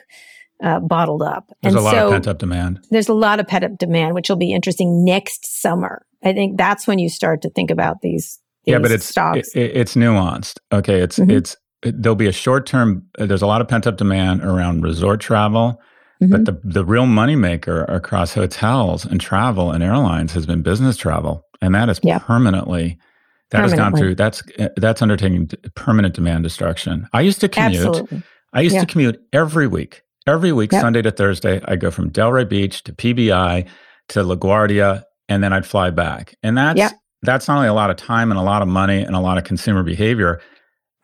[0.63, 1.51] uh, bottled up.
[1.61, 2.79] There's and a lot so of pent up demand.
[2.89, 6.05] there's a lot of pent up demand which will be interesting next summer.
[6.23, 8.39] I think that's when you start to think about these
[8.71, 10.57] Yeah, but it's stocks it, it's nuanced.
[10.71, 11.31] Okay, it's Mhm.
[11.31, 13.03] it's it, there'll be a short term.
[13.17, 15.79] There's a lot of pent up demand around resort travel.
[16.21, 16.45] But Mhm.
[16.45, 21.73] the the real moneymaker across hotels and travel and airlines has been business travel, and
[21.75, 22.19] that is Yeah.
[22.19, 22.97] permanently
[23.51, 24.15] that has gone through.
[24.15, 24.43] That's
[24.77, 27.07] that's undertaking permanent demand destruction.
[27.13, 27.75] I used to commute.
[27.85, 28.81] absolutely I used Yeah.
[28.81, 30.01] to commute every week.
[30.27, 30.81] Every week, Yep.
[30.81, 33.65] Sunday to Thursday, I'd go from Delray Beach to PBI
[34.09, 36.35] to LaGuardia, and then I'd fly back.
[36.43, 36.91] And that's Yep.
[37.21, 39.37] That's not only a lot of time and a lot of money and a lot
[39.37, 40.39] of consumer behavior.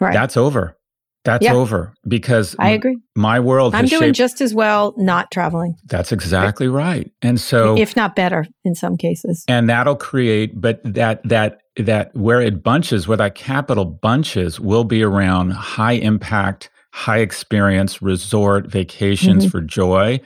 [0.01, 0.75] right That's over.
[1.23, 1.53] That's Yeah.
[1.53, 2.97] over because I agree.
[3.15, 7.09] my world is I'm doing shaped- just as well not traveling, That's exactly right.
[7.21, 9.43] And so if not better in some cases.
[9.47, 14.83] and that'll create but that that that where it bunches where that capital bunches will
[14.83, 19.51] be around high impact high experience resort vacations Mhm.
[19.51, 20.19] for joy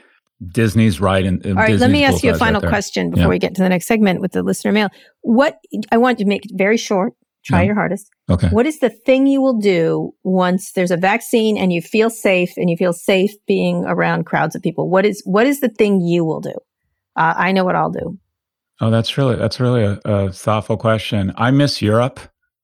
[0.48, 3.28] disney's right in All right, let me ask you a final question before Yeah.
[3.28, 4.88] we get to the next segment with the listener mail.
[5.22, 5.58] What
[5.92, 7.12] I want to make it very short.
[7.42, 7.66] Try Yeah.
[7.68, 8.10] your hardest.
[8.28, 12.10] okay What is the thing you will do once there's a vaccine and you feel
[12.10, 14.90] safe and you feel safe being around crowds of people?
[14.90, 16.54] What is what is the thing you will do?
[17.16, 18.18] Uh, I know what I'll do.
[18.82, 22.18] oh that's really that's really a, a thoughtful question i miss europe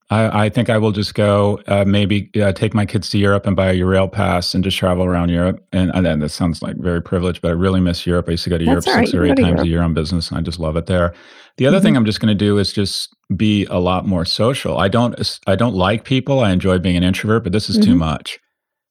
[0.08, 3.44] I, I think I will just go, uh, maybe uh, take my kids to Europe
[3.44, 5.66] and buy a Eurail pass and just travel around Europe.
[5.72, 8.26] And, and this sounds like very privileged, but I really miss Europe.
[8.28, 9.06] I used to go to That's Europe right.
[9.08, 9.60] six or eight times Europe.
[9.64, 11.12] a year on business, and I just love it there.
[11.56, 11.84] The other Mm-hmm.
[11.86, 14.78] thing I'm just going to do is just be a lot more social.
[14.78, 16.38] I don't I don't like people.
[16.40, 17.98] I enjoy being an introvert, but this is too Mhm.
[17.98, 18.38] much.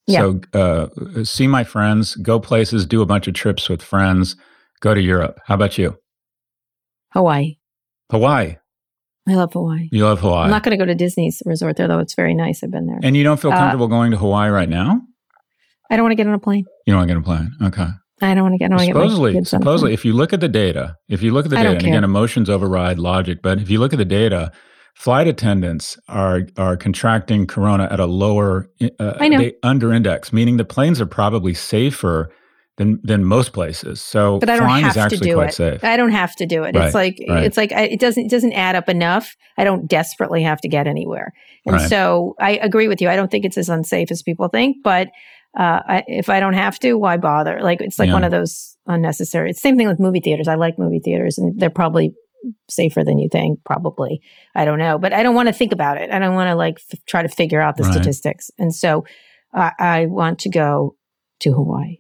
[0.08, 0.20] Yeah.
[0.20, 4.36] So uh, see my friends, go places, do a bunch of trips with friends,
[4.82, 5.40] go to Europe.
[5.46, 5.98] How about you?
[7.14, 7.58] Hawaii.
[8.12, 8.58] Hawaii.
[9.28, 9.90] I love Hawaii.
[9.92, 10.44] You love Hawaii.
[10.46, 12.00] I'm not going to go to Disney's resort there, though.
[12.00, 12.64] It's very nice.
[12.64, 13.00] I've been there.
[13.02, 15.02] and you don't feel Uh, comfortable going to Hawaii right now?
[15.90, 16.66] I don't want to get on a plane.
[16.86, 17.68] You don't want to get on a plane.
[17.70, 17.88] Okay.
[18.22, 18.66] I don't want to get.
[18.66, 19.94] I don't want to get my supposedly, kids on a supposedly, plane.
[19.96, 21.90] if you look at the data, if you look at the I data, and care.
[21.94, 24.52] again, emotions override logic, but if you look at the data,
[24.96, 29.38] flight attendants are are contracting corona at a lower, uh, I know.
[29.40, 32.32] they under index, meaning the planes are probably safer
[32.78, 34.02] than than most places.
[34.02, 35.54] So but I don't flying have is to do quite it.
[35.54, 35.84] safe.
[35.84, 36.76] I don't have to do it.
[36.76, 37.44] Right, It's like right.
[37.44, 39.36] it's like I, it doesn't it doesn't add up enough.
[39.58, 41.32] I don't desperately have to get anywhere,
[41.66, 41.90] and Right.
[41.90, 43.10] so I agree with you.
[43.10, 45.10] I don't think it's as unsafe as people think, but.
[45.58, 47.62] Uh, I, if I don't have to, why bother?
[47.62, 48.14] Like it's like Yeah.
[48.16, 49.52] one of those unnecessary.
[49.52, 50.50] It's same thing with movie theaters.
[50.50, 52.14] I like movie theaters, and they're probably
[52.70, 53.60] safer than you think.
[53.64, 54.20] Probably,
[54.54, 56.12] I don't know, but I don't want to think about it.
[56.12, 57.94] I don't want to like f- try to figure out the Right.
[57.94, 58.52] statistics.
[58.60, 59.06] And so,
[59.54, 60.98] uh, I want to go
[61.40, 62.00] to Hawaii.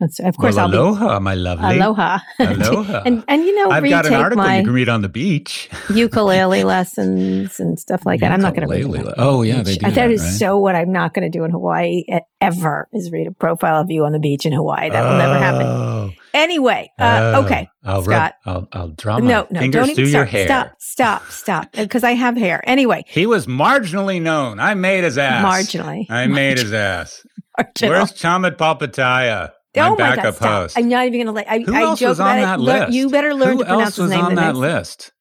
[0.00, 1.76] That's of course well, I'll be aloha, my lovely.
[1.78, 2.18] Aloha.
[2.40, 3.02] Aloha.
[3.06, 5.70] and and you know, I've got an article you can read on the beach.
[5.94, 8.32] ukulele lessons and stuff like that.
[8.32, 9.14] I'm not going to read Ukulele that.
[9.18, 9.80] Oh yeah, they do.
[9.86, 10.32] that that, is right?
[10.32, 12.02] so what I'm not going to do in Hawaii
[12.40, 14.90] ever is read a profile of you on the beach in Hawaii.
[14.90, 15.66] That will never happen.
[15.66, 16.10] Oh.
[16.34, 18.34] Anyway, uh, Oh, okay, I'll Scott.
[18.44, 20.18] Rub, I'll, I'll draw my no, no, fingers don't even through stop.
[20.18, 20.46] your hair.
[20.46, 22.60] Stop, stop, stop, because I have hair.
[22.68, 24.58] Anyway, He was marginally known.
[24.58, 25.44] I made his ass.
[25.44, 26.10] marginally.
[26.10, 27.24] I made his ass.
[27.56, 27.92] marginal.
[27.94, 29.52] Where's Chamet Palpataya?
[29.76, 30.34] My oh my God!
[30.34, 30.48] Stop.
[30.62, 30.78] host.
[30.78, 31.50] I'm not even going to let.
[31.50, 32.62] I, Who I else joke was on about that it.
[32.62, 32.92] Lear- list?
[32.92, 34.20] You better learn Who to pronounce else was name.
[34.24, 35.12] on the that next- list?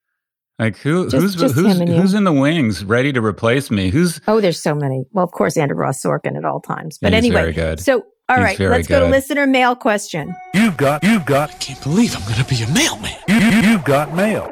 [0.60, 1.10] Like who?
[1.10, 2.00] Just- who's just who's him and you.
[2.02, 3.89] who's in the wings, ready to replace me?
[3.89, 5.04] Who's Oh, there's so many.
[5.12, 7.00] Well, of course, Andrew Ross Sorkin at all times.
[7.02, 7.80] But Yeah, he's anyway, very good.
[7.80, 10.34] so all He's right, let's go to listener mail question.
[10.54, 13.12] You've got, you've got, Can't believe I'm gonna be a mailman.
[13.28, 14.50] you, you, you've got mail.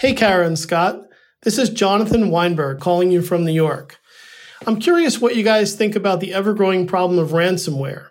[0.00, 1.02] Hey, Karen Scott.
[1.42, 3.98] This is Jonathan Weinberg calling you from New York.
[4.66, 8.08] I'm curious what you guys think about the ever growing problem of ransomware.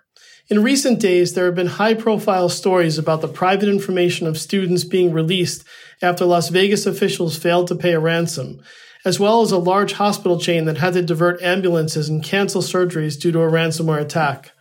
[0.49, 4.86] In recent days, there have been high profile stories about the private information of students
[4.86, 5.65] being released
[6.01, 8.62] after Las Vegas officials failed to pay a ransom,
[9.03, 13.19] as well as a large hospital chain that had to divert ambulances and cancel surgeries
[13.19, 14.53] due to a ransomware attack.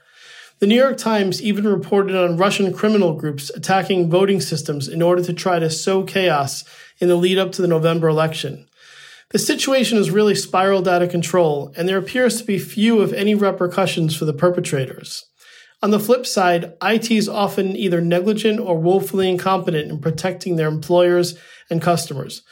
[0.58, 5.22] The New York Times even reported on Russian criminal groups attacking voting systems in order
[5.22, 6.64] to try to sow chaos
[6.98, 8.66] in the lead up to the November election.
[9.30, 13.12] The situation has really spiraled out of control, and there appears to be few, if
[13.12, 15.24] any, repercussions for the perpetrators.
[15.86, 20.66] On the flip side, IT is often either negligent or woefully incompetent in protecting their
[20.66, 21.38] employers
[21.70, 22.42] and customers.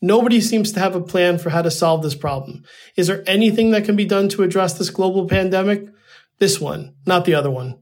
[0.00, 2.62] Nobody seems to have a plan for how to solve this problem.
[2.94, 5.88] Is there anything that can be done to address this global pandemic?
[6.38, 7.80] This one, not the other one.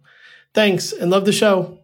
[0.55, 1.81] Thanks and love the show.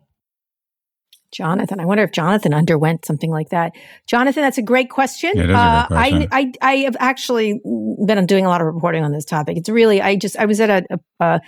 [1.30, 3.72] Jonathan, I wonder if Jonathan underwent something like that.
[4.06, 5.32] Jonathan, that's a great question.
[5.34, 6.28] Yeah, it is a great Uh, question.
[6.32, 9.58] I, I, I have actually been doing a lot of reporting on this topic.
[9.58, 11.40] It's really, I just, I was at a, a, a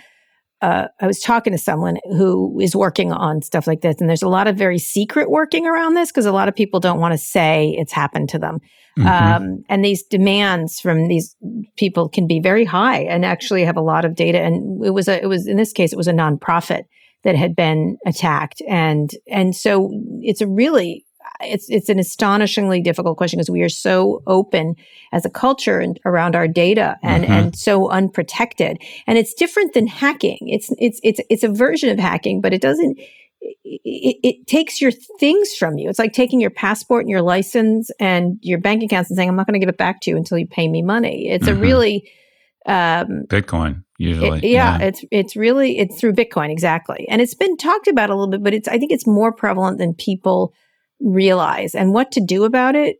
[0.61, 4.21] uh, I was talking to someone who is working on stuff like this, and there's
[4.21, 7.13] a lot of very secret working around this because a lot of people don't want
[7.13, 8.59] to say it's happened to them.
[8.97, 9.05] Mhm.
[9.05, 11.35] Um, and these demands from these
[11.77, 14.39] people can be very high and actually have a lot of data.
[14.39, 16.83] And it was a, it was in this case, it was a nonprofit
[17.23, 21.05] that had been attacked, and and so it's a really
[21.41, 24.75] it's it's an astonishingly difficult question because we are so open
[25.11, 27.29] as a culture and around our data and Mhm.
[27.29, 28.77] and so unprotected.
[29.07, 30.39] And it's different than hacking.
[30.41, 32.97] It's it's it's it's a version of hacking, but it doesn't.
[33.63, 35.89] It, it takes your things from you.
[35.89, 39.35] It's like taking your passport and your license and your bank accounts and saying, "I'm
[39.35, 41.51] not going to give it back to you until you pay me money." It's Mhm.
[41.51, 42.11] a really
[42.67, 44.37] um, Bitcoin usually.
[44.37, 48.13] it- yeah, it's it's really it's through Bitcoin exactly, and it's been talked about a
[48.13, 50.53] little bit, but it's I think it's more prevalent than people
[51.01, 51.75] realize.
[51.75, 52.97] And what to do about it?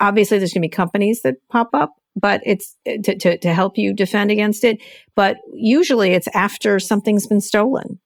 [0.00, 3.76] Obviously, there's going to be companies that pop up but it's to, to, to help
[3.76, 4.78] you defend against it.
[5.14, 7.98] But usually it's after something's been stolen.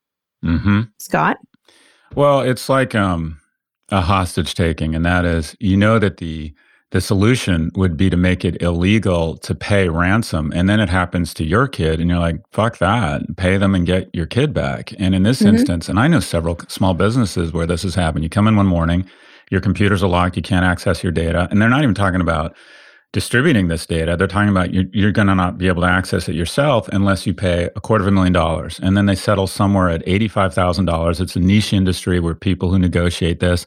[0.44, 0.82] Mm-hmm.
[0.98, 1.38] Scott?
[2.14, 3.40] Well, it's like um,
[3.90, 6.54] a hostage taking, and that is, you know, that the
[6.90, 11.34] the solution would be to make it illegal to pay ransom, and then it happens
[11.34, 13.36] to your kid, and you're like, "Fuck that!
[13.36, 15.56] Pay them and get your kid back." And in this mm-hmm.
[15.56, 18.24] instance, and I know several small businesses where this has happened.
[18.24, 19.04] You come in one morning,
[19.50, 22.56] your computers are locked, you can't access your data, and they're not even talking about
[23.12, 24.16] distributing this data.
[24.16, 27.26] They're talking about you're, you're going to not be able to access it yourself unless
[27.26, 28.78] you pay a quarter of a million dollars.
[28.82, 31.20] And then they settle somewhere at $85,000.
[31.20, 33.64] It's a niche industry where people who negotiate this.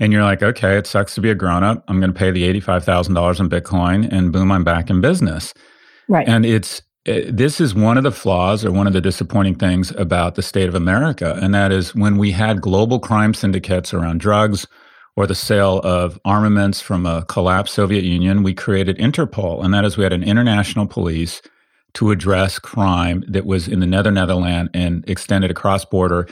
[0.00, 1.84] And you're like, okay, it sucks to be a grown up.
[1.88, 5.54] I'm going to pay the $85,000 in Bitcoin and boom, I'm back in business.
[6.08, 6.28] Right.
[6.28, 9.54] And it's, it, eh, this is one of the flaws or one of the disappointing
[9.56, 11.38] things about the state of America.
[11.40, 14.66] And that is when we had global crime syndicates around drugs,
[15.16, 19.64] or the sale of armaments from a collapsed Soviet Union, we created Interpol.
[19.64, 21.40] And that is, we had an international police
[21.94, 26.28] to address crime that was in the Nether Netherland and extended across border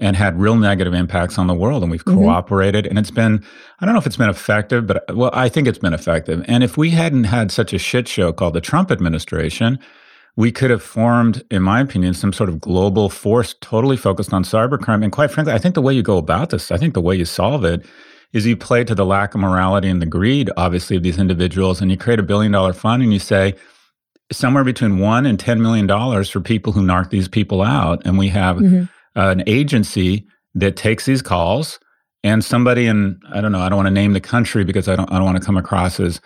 [0.00, 1.82] and had real negative impacts on the world.
[1.82, 2.18] And we've mm-hmm.
[2.18, 2.86] cooperated.
[2.86, 3.44] And it's been,
[3.78, 6.44] I don't know if it's been effective, but well, I think it's been effective.
[6.48, 9.78] And if we hadn't had such a shit show called the Trump administration,
[10.36, 14.42] we could have formed, in my opinion, some sort of global force totally focused on
[14.42, 15.02] cybercrime.
[15.02, 17.14] And quite frankly, I think the way you go about this, I think the way
[17.14, 17.84] you solve it
[18.32, 21.80] is you play to the lack of morality and the greed, obviously, of these individuals,
[21.80, 23.54] and you create a billion dollar fund and you say
[24.32, 28.16] somewhere between one and ten million dollars for people who narc these people out, and
[28.16, 28.84] we have mm-hmm.
[29.28, 31.78] An agency that takes these calls.
[32.22, 34.96] And somebody in I don't know I don't want to name the country because I
[34.96, 36.20] don't I don't want to come across as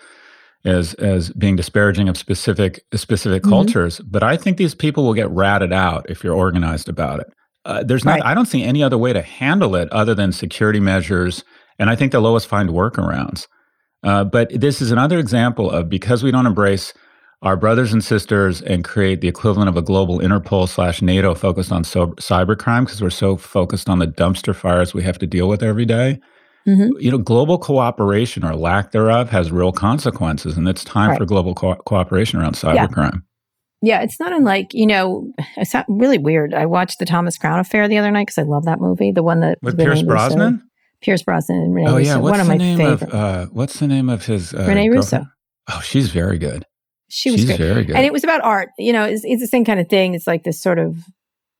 [0.65, 3.51] as as being disparaging of specific specific mm-hmm.
[3.51, 4.01] cultures.
[4.01, 7.27] But I think these people will get ratted out if you're organized about it.
[7.63, 8.19] Uh, there's not.
[8.19, 8.25] Right.
[8.25, 11.43] I don't see any other way to handle it other than security measures
[11.79, 13.47] and I think they'll always find workarounds.
[14.03, 16.93] Uh, but this is another example of because we don't embrace
[17.45, 21.71] our brothers and sisters and create the equivalent of a global Interpol slash NATO focused
[21.71, 25.47] on so- cybercrime because we're so focused on the dumpster fires we have to deal
[25.47, 26.19] with every day.
[26.67, 26.99] Mm-hmm.
[26.99, 31.19] You know, global cooperation or lack thereof has real consequences, and it's time right.
[31.19, 33.21] for global co- cooperation around cybercrime.
[33.83, 33.99] Yeah.
[33.99, 34.01] yeah.
[34.01, 35.31] it's not unlike you know.
[35.57, 36.55] It's really weird.
[36.55, 39.11] I watched the Thomas Crown Affair the other night because I love that movie.
[39.11, 40.67] The one that with Pierce Brosnan.
[41.01, 42.13] Pierce Brosnan and Renee oh, yeah.
[42.13, 42.21] Russo.
[42.21, 43.03] What's One of the my name favorite.
[43.03, 44.95] Of, uh, what's the name of his uh, Renee girlfriend?
[44.95, 45.25] Russo.
[45.71, 46.65] Oh, she's very good.
[47.15, 47.59] She was she's great.
[47.59, 47.95] very good.
[47.95, 48.69] And it was about art.
[48.77, 50.15] You know, it's, it's the same kind of thing.
[50.15, 50.97] It's like this sort of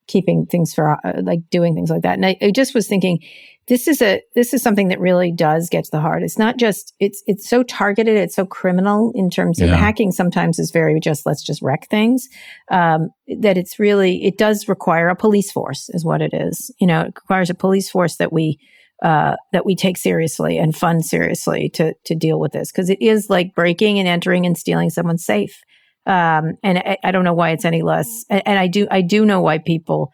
[0.08, 2.16] keeping things for uh, like doing things like that.
[2.16, 3.20] And I, I just was thinking,
[3.68, 6.24] this is a this is something that really does get to the heart.
[6.24, 8.18] It's not just it's it's so targeted.
[8.18, 9.78] It's so criminal in terms of Yeah.
[9.78, 10.12] hacking.
[10.12, 12.28] Sometimes is very just let's just wreck things.
[12.70, 16.70] Um, that it's really it does require a police force, is what it is.
[16.82, 18.60] You know, it requires a police force that we
[19.04, 23.02] uh, that we take seriously and fund seriously to to deal with this because it
[23.02, 25.62] is like breaking and entering and stealing someone's safe.
[26.06, 28.26] Um, and I, I don't know why it's any less.
[28.30, 30.12] And, and I do I do know why people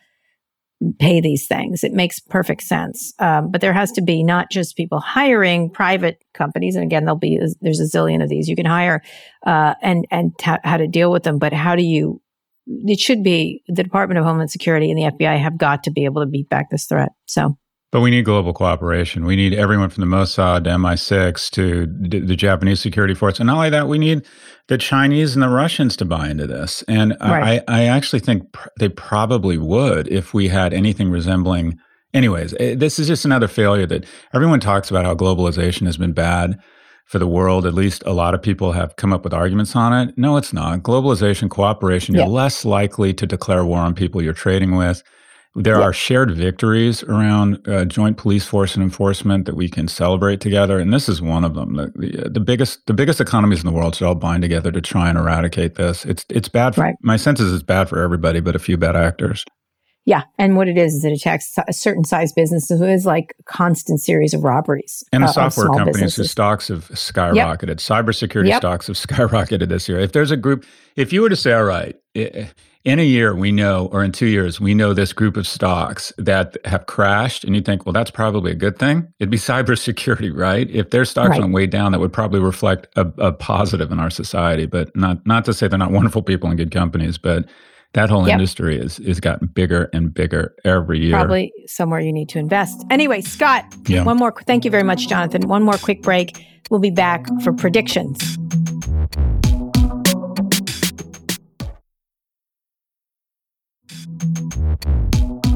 [1.00, 1.84] pay these things.
[1.84, 3.14] It makes perfect sense.
[3.20, 7.20] Um, but there has to be not just people hiring private companies, and again, there'll
[7.20, 9.02] be there's a zillion of these you can hire,
[9.46, 11.38] uh, and and ta- how to deal with them.
[11.38, 12.22] But how do you?
[12.68, 16.06] It should be the Department of Homeland Security and the FBI have got to be
[16.06, 17.10] able to beat back this threat.
[17.26, 17.58] So
[17.92, 19.26] But we need global cooperation.
[19.26, 23.38] We need everyone from the Mossad to MI6 to d- the Japanese security force.
[23.40, 24.26] And not only that, we need
[24.70, 26.84] the Chinese and the Russians to buy into this.
[26.88, 27.62] And Right.
[27.68, 31.78] I, I actually think pr- they probably would if we had anything resembling.
[32.14, 36.14] Anyways, eh, this is just another failure that everyone talks about how globalization has been
[36.14, 36.58] bad
[37.08, 37.66] for the world.
[37.66, 40.18] At least a lot of people have come up with arguments on it.
[40.18, 40.80] No, it's not.
[40.82, 42.22] Globalization, cooperation, Yeah.
[42.22, 45.04] you're less likely to declare war on people you're trading with.
[45.54, 45.84] There Yeah.
[45.86, 50.80] are shared victories around uh, joint police force and enforcement that we can celebrate together,
[50.80, 51.76] and this is one of them.
[51.76, 54.80] The, the, the biggest, the biggest economies in the world should all bind together to
[54.80, 56.06] try and eradicate this.
[56.06, 56.76] It's it's bad.
[56.76, 56.96] For, Right.
[57.02, 59.44] My sense is it's bad for everybody, but a few bad actors.
[60.06, 63.36] Yeah, and what it is is it attacks a certain size businesses who is like
[63.40, 67.76] a constant series of robberies And uh, the software companies whose stocks have skyrocketed.
[67.76, 68.62] Cybersecurity Yep.
[68.62, 70.00] stocks have skyrocketed this year.
[70.00, 72.50] If there's a group, if you were to say, all right, i-
[72.84, 76.12] in a year we know, or in two years, we know this group of stocks
[76.18, 79.08] that have crashed, and you think, well, that's probably a good thing.
[79.20, 80.70] It'd be cybersecurity, right?
[80.70, 81.42] If their stocks Right.
[81.42, 84.66] went way down, that would probably reflect a, a positive in our society.
[84.66, 87.46] But not not to say they're not wonderful people and good companies, but
[87.94, 88.34] that whole Yep.
[88.34, 91.12] industry is is gotten bigger and bigger every year.
[91.18, 92.84] Probably somewhere you need to invest.
[92.90, 94.04] Anyway, Scott, Yeah.
[94.04, 94.34] one more.
[94.48, 95.48] Thank you very much, Jonathan.
[95.48, 96.36] One more quick break.
[96.72, 98.38] We'll be back for predictions.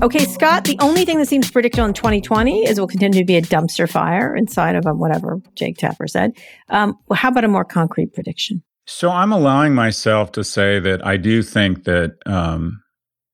[0.02, 3.38] Okay, Scott, the only thing that seems predictable in 2020 is we'll continue to be
[3.38, 6.34] a dumpster fire inside of a, whatever Jake Tapper said.
[6.70, 8.62] Um, well, how about a more concrete prediction?
[8.86, 12.84] So I'm allowing myself to say that I do think that um,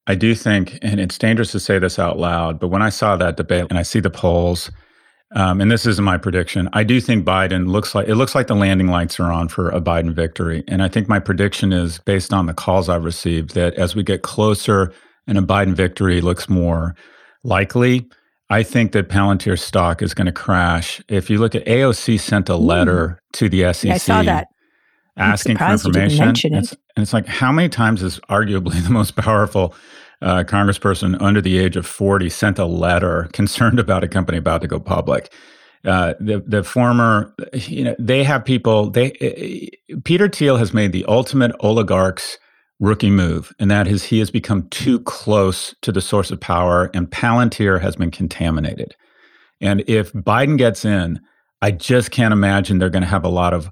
[0.07, 3.18] I do think, and it's dangerous to say this out loud, but when I saw
[3.18, 4.72] that debate and I see the polls,
[5.34, 8.47] um, and this is my prediction, I do think Biden looks like it looks like
[8.47, 10.63] the landing lights are on for a Biden victory.
[10.67, 14.03] And I think my prediction is based on the calls I've received that as we
[14.03, 14.93] get closer
[15.27, 16.95] and a Biden victory looks more
[17.43, 18.09] likely,
[18.49, 21.01] I think that Palantir stock is going to crash.
[21.07, 23.38] If you look at AOC sent a letter mm.
[23.38, 23.88] to the SEC.
[23.88, 24.47] Yeah, I saw that.
[25.15, 26.55] Asking for information.
[26.55, 29.73] And it's, and it's like, how many times is arguably the most powerful
[30.22, 34.61] uh, congressperson under the age of 40 sent a letter concerned about a company about
[34.61, 35.34] to go public?
[35.84, 38.91] Uh, the the former, you know, they have people.
[38.91, 42.38] They uh, Peter Thiel has made the ultimate oligarchs
[42.80, 46.91] rookie move, and that is he has become too close to the source of power,
[46.93, 48.95] and Palantir has been contaminated.
[49.59, 51.19] And if Biden gets in,
[51.61, 53.72] I just can't imagine they're going to have a lot of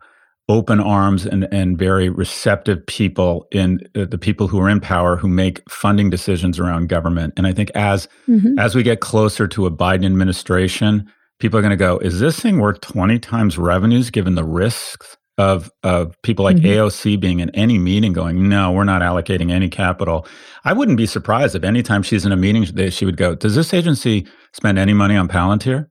[0.50, 5.16] open arms and, and very receptive people in uh, the people who are in power
[5.16, 7.34] who make funding decisions around government.
[7.38, 8.58] And I think as mm-hmm.
[8.58, 12.40] as we get closer to a Biden administration, people are going to go, is this
[12.40, 16.66] thing worth 20 times revenues given the risks of of people like mm-hmm.
[16.66, 20.28] AOC being in any meeting going, no, we're not allocating any capital.
[20.66, 23.74] I wouldn't be surprised if anytime she's in a meeting, she would go, does this
[23.74, 25.88] agency spend any money on Palantir?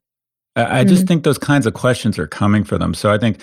[0.57, 0.75] I, mm-hmm.
[0.75, 2.93] I just think those kinds of questions are coming for them.
[2.93, 3.41] So I think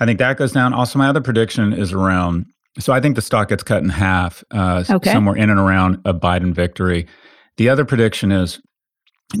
[0.00, 0.72] I think that goes down.
[0.72, 2.46] Also, my other prediction is around.
[2.78, 5.12] So I think the stock gets cut in half, uh, okay.
[5.12, 7.06] somewhere in and around a Biden victory.
[7.58, 8.60] The other prediction is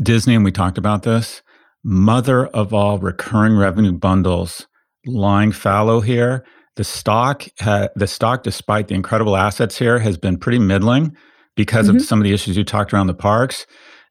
[0.02, 1.42] Disney, and we talked about this.
[1.82, 4.66] Mother of all recurring revenue bundles
[5.06, 6.44] lying fallow here.
[6.76, 11.16] The stock, ha- the stock, despite the incredible assets here, has been pretty middling
[11.56, 11.96] because mm-hmm.
[11.96, 13.66] of some of the issues you talked around the parks.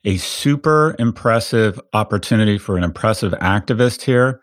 [0.05, 4.41] A super impressive opportunity for an impressive activist here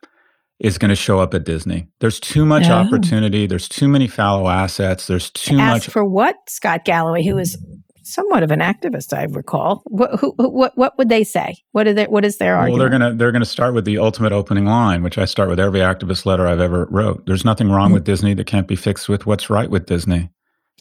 [0.59, 1.89] is going to show up at Disney.
[2.01, 2.73] There's too much oh.
[2.73, 3.47] opportunity.
[3.47, 5.07] There's too many fallow assets.
[5.07, 5.93] There's too Ask much.
[5.93, 6.37] For what?
[6.49, 7.59] Scott Galloway, who is
[8.03, 9.83] somewhat of an activist, I recall.
[9.87, 11.57] What, who, what, what would they say?
[11.73, 12.79] What, are they, what is their well, argument?
[12.79, 15.25] Well, they're going to they're going to start with the ultimate opening line, which I
[15.25, 17.27] start with every activist letter I've ever wrote.
[17.27, 17.95] There's nothing wrong mm-hmm.
[17.95, 20.31] with Disney that can't be fixed with what's right with Disney,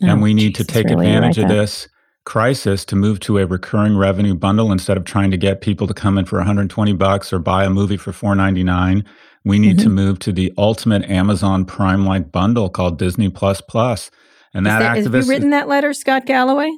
[0.04, 1.90] oh, and we need Jesus, to take really advantage of this
[2.26, 5.94] crisis to move to a recurring revenue bundle instead of trying to get people to
[5.94, 9.06] come in for 120 bucks or buy a movie for 499
[9.46, 9.84] we need mm-hmm.
[9.84, 14.12] to move to the ultimate amazon prime like bundle called disney plus plus
[14.54, 16.72] and that, that activist have you written that letter scott galloway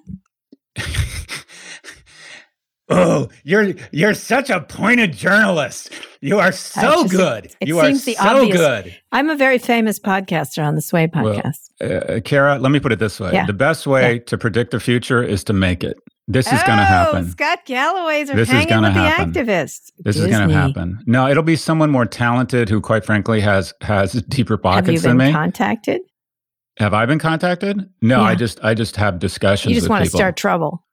[2.89, 5.91] oh, you're you're such a pointed journalist.
[6.21, 7.45] You are so just, good.
[7.59, 8.57] It, you seems are the so obvious.
[8.57, 8.97] good.
[9.11, 11.69] I'm a very famous podcaster on the Sway podcast.
[11.79, 13.45] Well, uh, Kara, let me put it this way: yeah.
[13.45, 14.23] the best way yeah.
[14.25, 15.97] to predict the future is to make it.
[16.29, 17.29] This is oh, going to happen.
[17.29, 19.31] Scott Galloway's are this hanging is with happen.
[19.31, 19.91] the activists.
[19.99, 20.31] This Disney.
[20.31, 20.99] is going to happen.
[21.05, 25.31] No, it'll be someone more talented who, quite frankly, has has deeper pockets than me.
[25.31, 26.01] Contacted?
[26.77, 27.89] Have I been contacted?
[28.01, 28.23] No, yeah.
[28.23, 29.73] I just I just have discussions.
[29.73, 30.83] You just want to start trouble.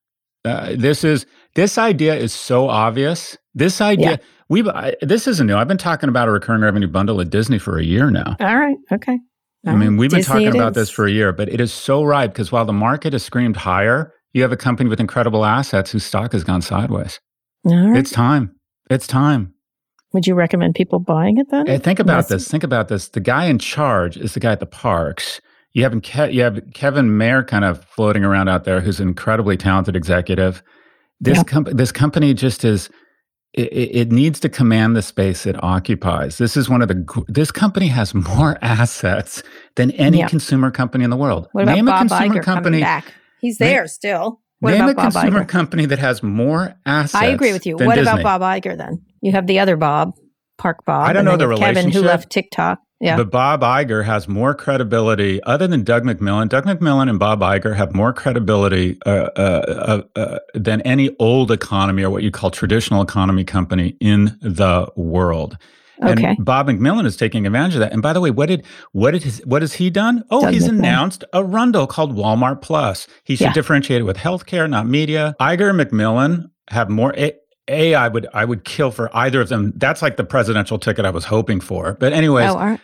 [0.44, 3.36] Uh, this is this idea is so obvious.
[3.54, 4.16] This idea yeah.
[4.48, 4.62] we
[5.02, 5.56] this isn't new.
[5.56, 8.36] I've been talking about a recurring revenue bundle at Disney for a year now.
[8.38, 8.76] All right.
[8.92, 9.18] Okay.
[9.66, 10.74] All I mean, we've been talking about is.
[10.74, 13.56] this for a year, but it is so right because while the market has screamed
[13.56, 17.20] higher, you have a company with incredible assets whose stock has gone sideways.
[17.64, 18.54] It's time.
[18.90, 19.54] It's time.
[20.12, 21.66] Would you recommend people buying it then?
[21.66, 22.48] Hey, think about Unless- this.
[22.48, 23.08] Think about this.
[23.08, 25.40] The guy in charge is the guy at the parks
[25.74, 29.08] you have Ke- you have Kevin Mayer kind of floating around out there, who's an
[29.08, 30.62] incredibly talented executive.
[31.20, 31.42] This yeah.
[31.42, 32.88] com- this company just is.
[33.52, 36.38] It, it, needs to command the space it occupies.
[36.38, 37.24] This is one of the.
[37.28, 39.44] This company has more assets
[39.76, 40.28] than any yeah.
[40.28, 41.46] consumer company in the world.
[41.52, 42.80] What about name Bob a consumer Iger company.
[42.80, 43.12] back?
[43.40, 44.40] He's there name, still.
[44.60, 45.48] What name a Bob consumer Iger?
[45.48, 47.14] company that has more assets.
[47.14, 47.76] I agree with you.
[47.76, 48.20] What Disney.
[48.20, 49.02] about Bob Iger then?
[49.20, 50.12] You have the other Bob,
[50.58, 51.08] Park Bob.
[51.08, 51.74] I don't know the relationship.
[51.76, 52.78] Kevin, who left TikTok.
[53.00, 53.16] Yeah.
[53.18, 56.48] But Bob Iger has more credibility, other than Doug McMillon.
[56.48, 61.50] Doug McMillon and Bob Iger have more credibility uh, uh, uh, uh, than any old
[61.50, 65.58] economy or what you call traditional economy company in the world.
[66.02, 66.24] Okay.
[66.24, 67.92] And Bob McMillon is taking advantage of that.
[67.92, 70.24] And by the way, what did what did his, what has he done?
[70.30, 73.06] Oh, Doug he's announced a rundle called Walmart Plus.
[73.24, 73.52] He should yeah.
[73.52, 75.36] differentiate it with healthcare, not media.
[75.40, 77.14] Iger and McMillon have more.
[77.16, 77.34] A,
[77.68, 79.72] a, I would I would kill for either of them.
[79.76, 81.94] That's like the presidential ticket I was hoping for.
[81.94, 82.78] But anyways, oh,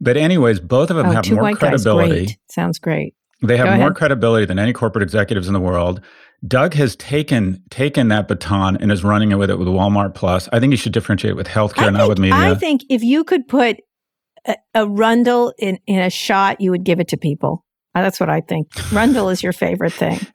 [0.00, 2.26] but anyways, both of them oh, have more credibility.
[2.26, 2.38] Great.
[2.48, 3.14] Sounds great.
[3.42, 3.96] They have Go more ahead.
[3.96, 6.00] credibility than any corporate executives in the world.
[6.46, 10.48] Doug has taken taken that baton and is running it with it with Walmart Plus.
[10.52, 12.36] I think you should differentiate with healthcare, not with media.
[12.36, 13.78] I think if you could put
[14.46, 17.64] a, a Rundle in, in a shot, you would give it to people.
[17.94, 18.68] Uh, that's what I think.
[18.92, 20.18] Rundle is your favorite thing.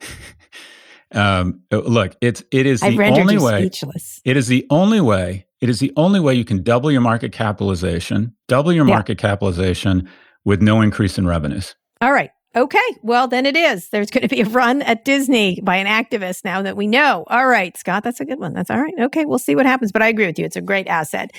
[1.12, 3.68] Um, look, it's it is the only way.
[3.68, 4.20] Speechless.
[4.24, 5.46] It is the only way.
[5.60, 10.08] It is the only way you can double your market capitalization, double your market capitalization
[10.44, 11.74] with no increase in revenues.
[12.00, 12.30] All right.
[12.58, 12.98] Okay.
[13.02, 13.88] Well, then it is.
[13.90, 17.24] There's going to be a run at Disney by an activist now that we know.
[17.28, 18.52] All right, Scott, that's a good one.
[18.52, 18.94] That's all right.
[18.98, 19.24] Okay.
[19.24, 19.92] We'll see what happens.
[19.92, 20.44] But I agree with you.
[20.44, 21.30] It's a great asset.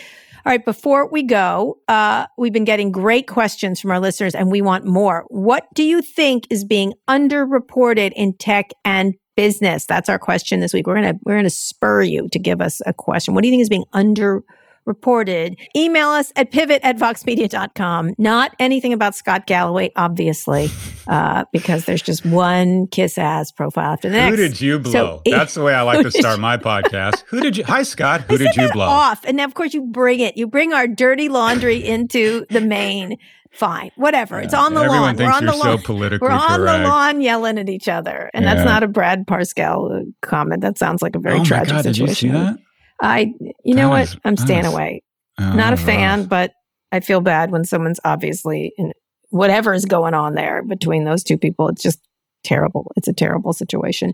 [0.46, 0.64] All right.
[0.64, 4.86] Before we go, uh, we've been getting great questions from our listeners and we want
[4.86, 5.26] more.
[5.28, 9.86] What do you think is being underreported in tech and business?
[9.86, 10.88] That's our question this week.
[10.88, 13.34] We're going to, we're going to spur you to give us a question.
[13.34, 14.44] What do you think is being under
[14.90, 15.58] reported.
[15.76, 18.16] Email us at pivot at voxmedia.com.
[18.18, 20.70] Not anything about Scott Galloway, obviously,
[21.08, 24.36] uh, because there's just one kiss ass profile after the next.
[24.36, 24.92] Who did you blow?
[24.92, 27.24] So, That's the way I like to start my podcast.
[27.28, 27.64] Who did you?
[27.64, 28.22] Hi, Scott.
[28.24, 28.86] Who did you blow?
[28.86, 29.24] Off.
[29.24, 30.36] And of course, you bring it.
[30.36, 33.18] You bring our dirty laundry into the main.
[33.52, 34.38] Fine, whatever.
[34.38, 34.46] Yeah.
[34.46, 35.18] It's on the Everyone lawn.
[35.18, 35.82] We're on the so lawn.
[35.82, 36.84] Politically We're on correct.
[36.84, 38.54] the lawn yelling at each other, and yeah.
[38.54, 40.62] that's not a Brad Parscale comment.
[40.62, 42.60] That sounds like a very oh tragic God, situation.
[43.02, 43.54] Did you that?
[43.54, 44.16] I, you know what?
[44.26, 45.04] I'm staying away.
[45.40, 46.52] Oh, Not a fan, but
[46.92, 48.94] I feel bad when someone's obviously in
[49.30, 51.70] whatever is going on there between those two people.
[51.70, 52.00] It's just
[52.44, 52.92] terrible.
[52.96, 54.14] It's a terrible situation.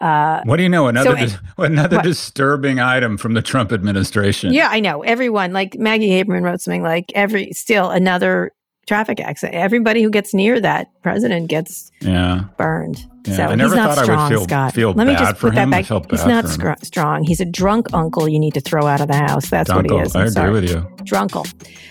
[0.00, 0.88] Uh, what do you know?
[0.88, 2.04] Another so, dis- another what?
[2.04, 4.52] disturbing item from the Trump administration.
[4.52, 5.02] Yeah, I know.
[5.02, 8.52] Everyone, like Maggie Haberman wrote something like every still another
[8.88, 9.54] traffic accident.
[9.56, 12.44] Everybody who gets near that president gets yeah.
[12.56, 13.06] burned.
[13.24, 14.74] Yeah, so I never he's not thought strong, I would feel, Scott.
[14.74, 15.84] feel Let me bad just put that back.
[16.10, 17.22] He's not strong.
[17.24, 19.48] He's a drunk uncle you need to throw out of the house.
[19.48, 20.06] That's what he Dunkle.
[20.06, 20.16] is.
[20.16, 20.50] I I'm agree sorry.
[20.50, 20.80] with you.
[21.04, 21.46] Drunkle.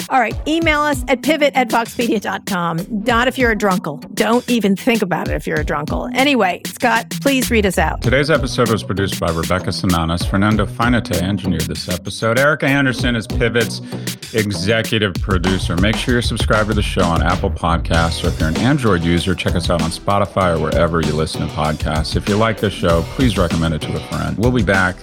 [0.09, 0.35] All right.
[0.47, 2.85] Email us at pivot at voxmedia.com.
[3.05, 3.97] Not if you're a drunkle.
[4.13, 6.09] Don't even think about it if you're a drunkle.
[6.13, 8.01] Anyway, Scott, please read us out.
[8.01, 10.25] Today's episode was produced by Rebecca Sananas.
[10.25, 12.39] Fernando Finate engineered this episode.
[12.39, 13.79] Erica Anderson is Pivot's
[14.33, 15.75] executive producer.
[15.77, 19.03] Make sure you're subscribed to the show on Apple Podcasts, or if you're an Android
[19.03, 22.15] user, check us out on Spotify or wherever you listen to podcasts.
[22.15, 24.35] If you like this show, please recommend it to a friend.
[24.39, 24.95] We'll be back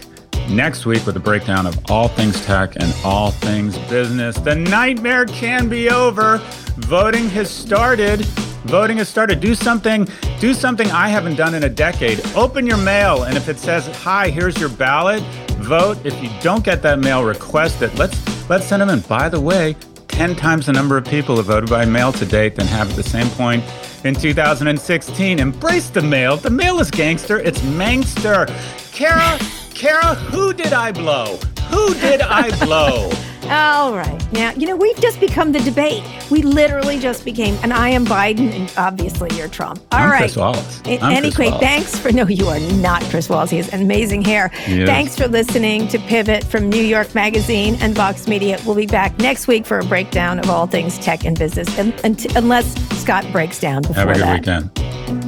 [0.50, 4.36] next week with a breakdown of all things tech and all things business.
[4.36, 6.38] The nightmare can be over.
[6.78, 8.24] Voting has started.
[8.64, 9.38] Voting has started.
[9.38, 10.08] Do something,
[10.40, 12.20] do something I haven't done in a decade.
[12.34, 15.22] Open your mail, and if it says, "Hi, here's your ballot,"
[15.60, 15.98] vote.
[16.02, 17.96] If you don't get that mail, request it.
[17.96, 19.00] Let's let's send them in.
[19.00, 19.76] By the way,
[20.08, 22.96] 10 times the number of people have voted by mail to date than have at
[22.96, 23.62] the same point
[24.04, 25.38] in 2016.
[25.38, 26.36] Embrace the male.
[26.36, 27.38] The male is gangster.
[27.38, 28.46] It's mangster.
[28.92, 29.38] Kara,
[29.74, 31.38] Kara, who did I blow?
[31.70, 33.10] Who did I blow?
[33.50, 34.32] All right.
[34.32, 36.02] Now, you know, we've just become the debate.
[36.30, 39.80] We literally just became, and I am Biden, and obviously you're Trump.
[39.90, 40.18] All I'm right.
[40.18, 40.80] Chris Wallace.
[40.84, 41.64] In I'm any Chris Wallace.
[41.64, 43.50] thanks for, no, you are not Chris Wallace.
[43.50, 44.50] He has amazing hair.
[44.66, 48.58] Thanks for listening to Pivot from New York Magazine and Vox Media.
[48.66, 51.94] We'll be back next week for a breakdown of all things tech and business, and,
[52.04, 54.64] and, unless Scott breaks down before Have a good that.
[54.64, 55.27] weekend.